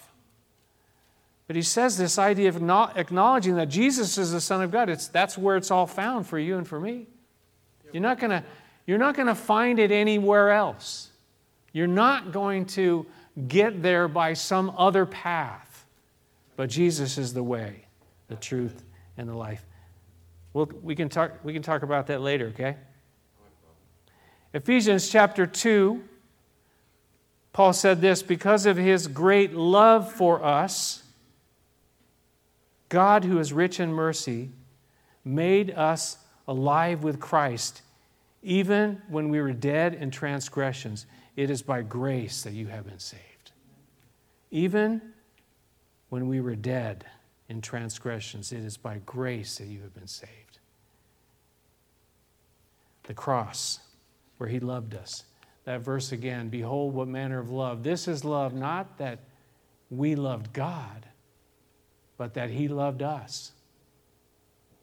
But 1.46 1.56
he 1.56 1.62
says 1.62 1.98
this 1.98 2.18
idea 2.18 2.48
of 2.48 2.62
not 2.62 2.96
acknowledging 2.96 3.56
that 3.56 3.68
Jesus 3.68 4.16
is 4.16 4.32
the 4.32 4.40
Son 4.40 4.62
of 4.62 4.70
God. 4.70 4.88
It's, 4.88 5.08
that's 5.08 5.36
where 5.36 5.56
it's 5.56 5.70
all 5.70 5.86
found 5.86 6.26
for 6.26 6.38
you 6.38 6.56
and 6.56 6.66
for 6.66 6.80
me. 6.80 7.06
You're 7.92 8.02
not 8.02 8.18
going 8.18 8.30
to 8.30 8.44
you're 8.86 8.98
not 8.98 9.14
going 9.14 9.28
to 9.28 9.34
find 9.34 9.78
it 9.78 9.90
anywhere 9.90 10.50
else. 10.50 11.10
You're 11.72 11.86
not 11.86 12.32
going 12.32 12.66
to 12.66 13.06
get 13.48 13.82
there 13.82 14.08
by 14.08 14.34
some 14.34 14.74
other 14.76 15.06
path. 15.06 15.86
But 16.56 16.68
Jesus 16.68 17.18
is 17.18 17.32
the 17.32 17.42
way, 17.42 17.86
the 18.28 18.36
truth, 18.36 18.84
and 19.16 19.28
the 19.28 19.34
life. 19.34 19.64
We'll, 20.52 20.70
we, 20.82 20.94
can 20.94 21.08
talk, 21.08 21.32
we 21.42 21.52
can 21.52 21.62
talk 21.62 21.82
about 21.82 22.08
that 22.08 22.20
later, 22.20 22.48
okay? 22.48 22.76
Ephesians 24.52 25.08
chapter 25.08 25.46
2, 25.46 26.02
Paul 27.52 27.72
said 27.72 28.00
this 28.00 28.22
because 28.22 28.66
of 28.66 28.76
his 28.76 29.08
great 29.08 29.54
love 29.54 30.12
for 30.12 30.44
us 30.44 31.03
God, 32.88 33.24
who 33.24 33.38
is 33.38 33.52
rich 33.52 33.80
in 33.80 33.92
mercy, 33.92 34.50
made 35.24 35.70
us 35.70 36.18
alive 36.46 37.02
with 37.02 37.20
Christ, 37.20 37.82
even 38.42 39.00
when 39.08 39.28
we 39.28 39.40
were 39.40 39.52
dead 39.52 39.94
in 39.94 40.10
transgressions. 40.10 41.06
It 41.36 41.50
is 41.50 41.62
by 41.62 41.82
grace 41.82 42.42
that 42.42 42.52
you 42.52 42.66
have 42.68 42.86
been 42.86 42.98
saved. 42.98 43.52
Even 44.50 45.00
when 46.10 46.28
we 46.28 46.40
were 46.40 46.54
dead 46.54 47.04
in 47.48 47.60
transgressions, 47.60 48.52
it 48.52 48.64
is 48.64 48.76
by 48.76 49.00
grace 49.06 49.58
that 49.58 49.66
you 49.66 49.80
have 49.80 49.94
been 49.94 50.06
saved. 50.06 50.58
The 53.04 53.14
cross, 53.14 53.80
where 54.38 54.48
he 54.48 54.60
loved 54.60 54.94
us. 54.94 55.24
That 55.64 55.80
verse 55.80 56.12
again 56.12 56.50
Behold, 56.50 56.94
what 56.94 57.08
manner 57.08 57.38
of 57.38 57.50
love. 57.50 57.82
This 57.82 58.06
is 58.06 58.24
love, 58.24 58.54
not 58.54 58.98
that 58.98 59.20
we 59.90 60.14
loved 60.14 60.52
God 60.52 61.06
but 62.16 62.34
that 62.34 62.50
He 62.50 62.68
loved 62.68 63.02
us 63.02 63.52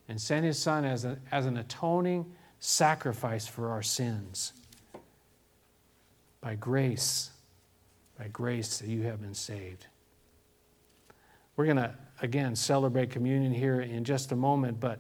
and 0.07 0.19
sent 0.19 0.45
His 0.45 0.59
Son 0.59 0.85
as, 0.85 1.05
a, 1.05 1.17
as 1.31 1.45
an 1.45 1.57
atoning 1.57 2.25
sacrifice 2.59 3.47
for 3.47 3.69
our 3.69 3.81
sins. 3.81 4.53
By 6.41 6.55
grace, 6.55 7.31
by 8.17 8.27
grace 8.27 8.79
that 8.79 8.87
you 8.87 9.03
have 9.03 9.21
been 9.21 9.33
saved. 9.33 9.87
We're 11.55 11.65
going 11.65 11.77
to, 11.77 11.93
again, 12.21 12.55
celebrate 12.55 13.11
communion 13.11 13.53
here 13.53 13.81
in 13.81 14.03
just 14.03 14.31
a 14.31 14.35
moment, 14.35 14.79
but 14.79 14.99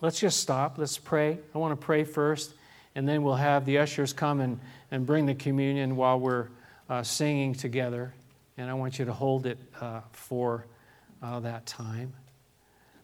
let's 0.00 0.20
just 0.20 0.40
stop. 0.40 0.76
Let's 0.78 0.98
pray. 0.98 1.38
I 1.54 1.58
want 1.58 1.78
to 1.78 1.84
pray 1.84 2.04
first, 2.04 2.54
and 2.94 3.08
then 3.08 3.22
we'll 3.22 3.34
have 3.34 3.64
the 3.64 3.78
ushers 3.78 4.12
come 4.12 4.40
and, 4.40 4.60
and 4.90 5.06
bring 5.06 5.26
the 5.26 5.34
communion 5.34 5.96
while 5.96 6.20
we're 6.20 6.48
uh, 6.88 7.02
singing 7.02 7.54
together. 7.54 8.14
And 8.58 8.70
I 8.70 8.74
want 8.74 8.98
you 8.98 9.04
to 9.04 9.12
hold 9.12 9.46
it 9.46 9.58
uh, 9.80 10.00
for 10.12 10.66
uh, 11.22 11.40
that 11.40 11.66
time. 11.66 12.12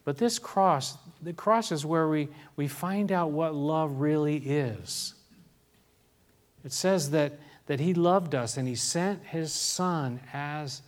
But 0.04 0.18
this 0.18 0.38
cross, 0.38 0.96
the 1.22 1.32
cross 1.32 1.70
is 1.70 1.86
where 1.86 2.08
we, 2.08 2.28
we 2.56 2.66
find 2.66 3.12
out 3.12 3.30
what 3.30 3.54
love 3.54 4.00
really 4.00 4.36
is. 4.36 5.14
It 6.64 6.72
says 6.72 7.10
that, 7.10 7.34
that 7.66 7.80
He 7.80 7.94
loved 7.94 8.34
us 8.34 8.56
and 8.56 8.66
He 8.66 8.74
sent 8.74 9.24
His 9.24 9.52
Son 9.52 10.20
as 10.32 10.82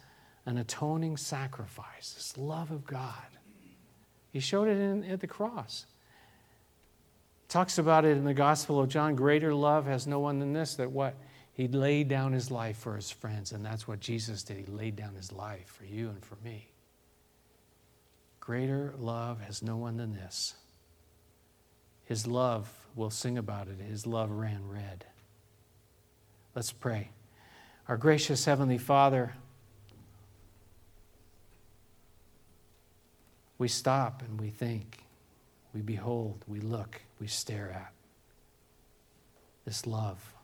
an 0.46 0.58
atoning 0.58 1.16
sacrifice, 1.16 2.12
this 2.14 2.36
love 2.36 2.70
of 2.70 2.86
God. 2.86 3.14
He 4.32 4.40
showed 4.40 4.68
it 4.68 4.78
in, 4.78 5.04
at 5.04 5.20
the 5.20 5.26
cross. 5.26 5.86
Talks 7.48 7.78
about 7.78 8.04
it 8.04 8.16
in 8.16 8.24
the 8.24 8.34
Gospel 8.34 8.80
of 8.80 8.88
John. 8.88 9.14
Greater 9.14 9.54
love 9.54 9.86
has 9.86 10.08
no 10.08 10.18
one 10.18 10.40
than 10.40 10.52
this, 10.52 10.74
that 10.74 10.90
what? 10.90 11.14
He 11.52 11.68
laid 11.68 12.08
down 12.08 12.32
his 12.32 12.50
life 12.50 12.76
for 12.76 12.96
his 12.96 13.12
friends, 13.12 13.52
and 13.52 13.64
that's 13.64 13.86
what 13.86 14.00
Jesus 14.00 14.42
did. 14.42 14.56
He 14.56 14.66
laid 14.66 14.96
down 14.96 15.14
his 15.14 15.30
life 15.30 15.66
for 15.66 15.84
you 15.84 16.08
and 16.08 16.22
for 16.24 16.36
me. 16.44 16.66
Greater 18.44 18.92
love 18.98 19.40
has 19.40 19.62
no 19.62 19.76
one 19.76 19.96
than 19.96 20.12
this. 20.12 20.54
His 22.04 22.26
love, 22.26 22.68
we'll 22.94 23.08
sing 23.08 23.38
about 23.38 23.68
it, 23.68 23.80
his 23.80 24.06
love 24.06 24.30
ran 24.30 24.68
red. 24.68 25.06
Let's 26.54 26.70
pray. 26.70 27.10
Our 27.88 27.96
gracious 27.96 28.44
Heavenly 28.44 28.76
Father, 28.76 29.34
we 33.56 33.68
stop 33.68 34.22
and 34.22 34.38
we 34.38 34.50
think, 34.50 35.04
we 35.72 35.80
behold, 35.80 36.44
we 36.46 36.60
look, 36.60 37.00
we 37.18 37.26
stare 37.26 37.70
at 37.70 37.92
this 39.64 39.86
love. 39.86 40.34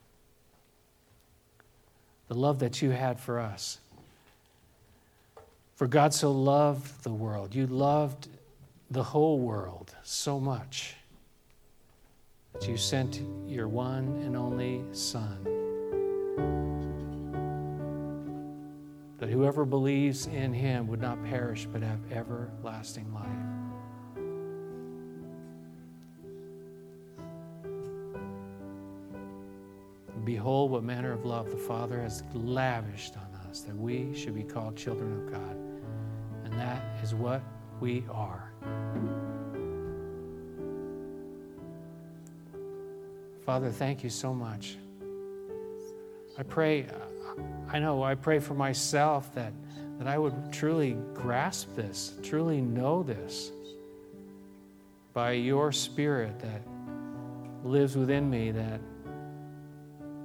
The 2.28 2.34
love 2.34 2.60
that 2.60 2.80
you 2.80 2.90
had 2.90 3.20
for 3.20 3.38
us. 3.38 3.78
For 5.80 5.86
God 5.86 6.12
so 6.12 6.30
loved 6.30 7.04
the 7.04 7.10
world. 7.10 7.54
You 7.54 7.66
loved 7.66 8.28
the 8.90 9.02
whole 9.02 9.38
world 9.38 9.94
so 10.02 10.38
much 10.38 10.94
that 12.52 12.68
you 12.68 12.76
sent 12.76 13.22
your 13.46 13.66
one 13.66 14.20
and 14.22 14.36
only 14.36 14.82
Son. 14.92 15.42
That 19.16 19.30
whoever 19.30 19.64
believes 19.64 20.26
in 20.26 20.52
him 20.52 20.86
would 20.88 21.00
not 21.00 21.24
perish 21.24 21.64
but 21.64 21.80
have 21.80 22.12
everlasting 22.12 23.10
life. 23.14 23.24
Behold, 30.26 30.72
what 30.72 30.84
manner 30.84 31.12
of 31.12 31.24
love 31.24 31.50
the 31.50 31.56
Father 31.56 32.02
has 32.02 32.22
lavished 32.34 33.16
on 33.16 33.48
us, 33.48 33.62
that 33.62 33.74
we 33.74 34.14
should 34.14 34.34
be 34.34 34.42
called 34.42 34.76
children 34.76 35.14
of 35.14 35.32
God. 35.32 35.69
And 36.50 36.60
that 36.60 36.82
is 37.02 37.14
what 37.14 37.42
we 37.80 38.04
are. 38.10 38.50
Father, 43.44 43.70
thank 43.70 44.04
you 44.04 44.10
so 44.10 44.32
much. 44.32 44.76
I 46.38 46.42
pray, 46.42 46.86
I 47.68 47.78
know, 47.78 48.02
I 48.02 48.14
pray 48.14 48.38
for 48.38 48.54
myself 48.54 49.34
that, 49.34 49.52
that 49.98 50.06
I 50.06 50.18
would 50.18 50.52
truly 50.52 50.96
grasp 51.14 51.74
this, 51.74 52.14
truly 52.22 52.60
know 52.60 53.02
this 53.02 53.50
by 55.12 55.32
your 55.32 55.72
Spirit 55.72 56.38
that 56.40 56.62
lives 57.64 57.96
within 57.96 58.30
me, 58.30 58.52
that 58.52 58.80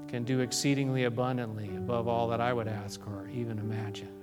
can 0.08 0.24
do 0.24 0.40
exceedingly 0.42 1.06
abundantly 1.06 1.76
above 1.76 2.08
all 2.08 2.28
that 2.30 2.40
I 2.40 2.54
would 2.54 2.68
ask 2.68 3.06
or 3.08 3.28
even 3.28 3.60
imagine. 3.60 4.15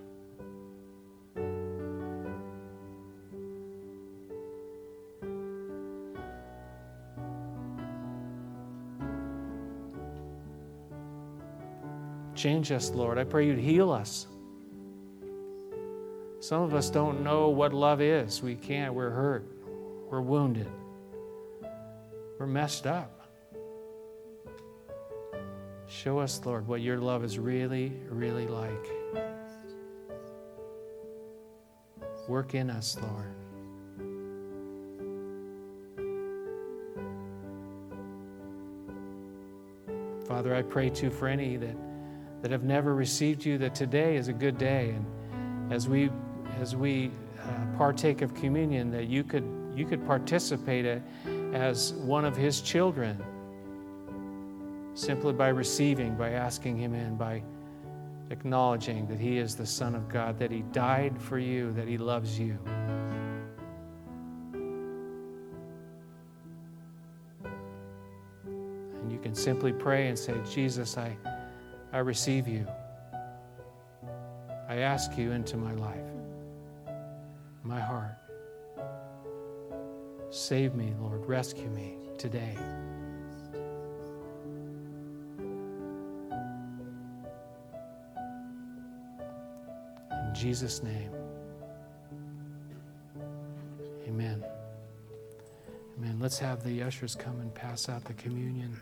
Change 12.43 12.73
us, 12.73 12.91
Lord. 12.91 13.19
I 13.19 13.23
pray 13.23 13.47
you'd 13.47 13.61
heal 13.61 13.93
us. 13.93 14.27
Some 16.41 16.63
of 16.63 16.75
us 16.75 16.91
don't 16.91 17.23
know 17.23 17.51
what 17.51 17.73
love 17.73 18.01
is. 18.01 18.43
We 18.43 18.57
can't. 18.57 18.95
We're 18.95 19.11
hurt. 19.11 19.47
We're 20.11 20.23
wounded. 20.23 20.67
We're 22.41 22.49
messed 22.49 22.89
up. 22.89 23.29
Show 25.87 26.19
us, 26.19 26.45
Lord, 26.45 26.67
what 26.67 26.81
your 26.81 26.99
love 26.99 27.23
is 27.23 27.39
really, 27.39 27.93
really 28.09 28.49
like. 28.49 28.89
Work 32.27 32.57
in 32.57 32.71
us, 32.71 32.99
Lord. 33.01 33.37
Father, 40.27 40.57
I 40.57 40.63
pray 40.63 40.91
too 40.91 41.11
for 41.11 41.29
any 41.29 41.57
that 41.57 41.92
that 42.43 42.51
have 42.51 42.65
never 42.65 42.95
received 42.95 43.45
you, 43.45 43.57
that 43.59 43.75
today 43.75 44.17
is 44.17 44.29
a 44.29 44.33
good 44.33 44.59
day. 44.59 44.91
And 44.91 45.73
as 45.73 45.89
we, 45.89 46.11
as 46.61 46.75
we 46.75 47.11
uh, 47.41 47.77
partake 47.79 48.21
of 48.21 48.35
communion, 48.35 48.91
that 48.91 49.07
you 49.07 49.23
could, 49.23 49.45
you 49.75 49.87
could 49.87 50.05
participate 50.07 51.01
as 51.55 51.93
one 51.95 52.25
of 52.25 52.37
his 52.37 52.61
children 52.61 53.23
simply 54.95 55.33
by 55.33 55.49
receiving, 55.49 56.17
by 56.17 56.31
asking 56.31 56.77
him 56.77 56.95
in, 56.95 57.17
by 57.17 57.43
acknowledging 58.31 59.07
that 59.07 59.19
he 59.19 59.39
is 59.39 59.55
the 59.55 59.67
Son 59.67 59.95
of 59.95 60.09
God, 60.09 60.39
that 60.39 60.51
he 60.51 60.63
died 60.73 61.21
for 61.21 61.39
you, 61.39 61.73
that 61.73 61.87
he 61.87 61.97
loves 61.97 62.39
you. 62.39 62.59
And 67.45 69.13
you 69.13 69.19
can 69.19 69.35
simply 69.35 69.73
pray 69.73 70.09
and 70.09 70.19
say, 70.19 70.35
Jesus, 70.51 70.99
I. 70.99 71.17
I 71.93 71.99
receive 71.99 72.49
you. 72.49 72.67
I 74.69 74.77
ask 74.77 75.19
you 75.19 75.33
into 75.33 75.59
my 75.59 75.73
life, 75.75 76.11
my 77.63 77.81
heart. 77.81 78.17
Save 80.31 80.75
me, 80.75 80.95
Lord. 80.99 81.27
Rescue 81.27 81.69
me 81.69 81.97
today. 82.17 82.57
In 90.11 90.35
Jesus' 90.35 90.83
name. 90.83 91.11
Amen. 94.07 94.43
Amen. 95.99 96.19
Let's 96.19 96.39
have 96.39 96.65
the 96.65 96.83
ushers 96.83 97.15
come 97.15 97.39
and 97.41 97.55
pass 97.55 97.91
out 97.91 98.05
the 98.05 98.15
communion. 98.15 98.79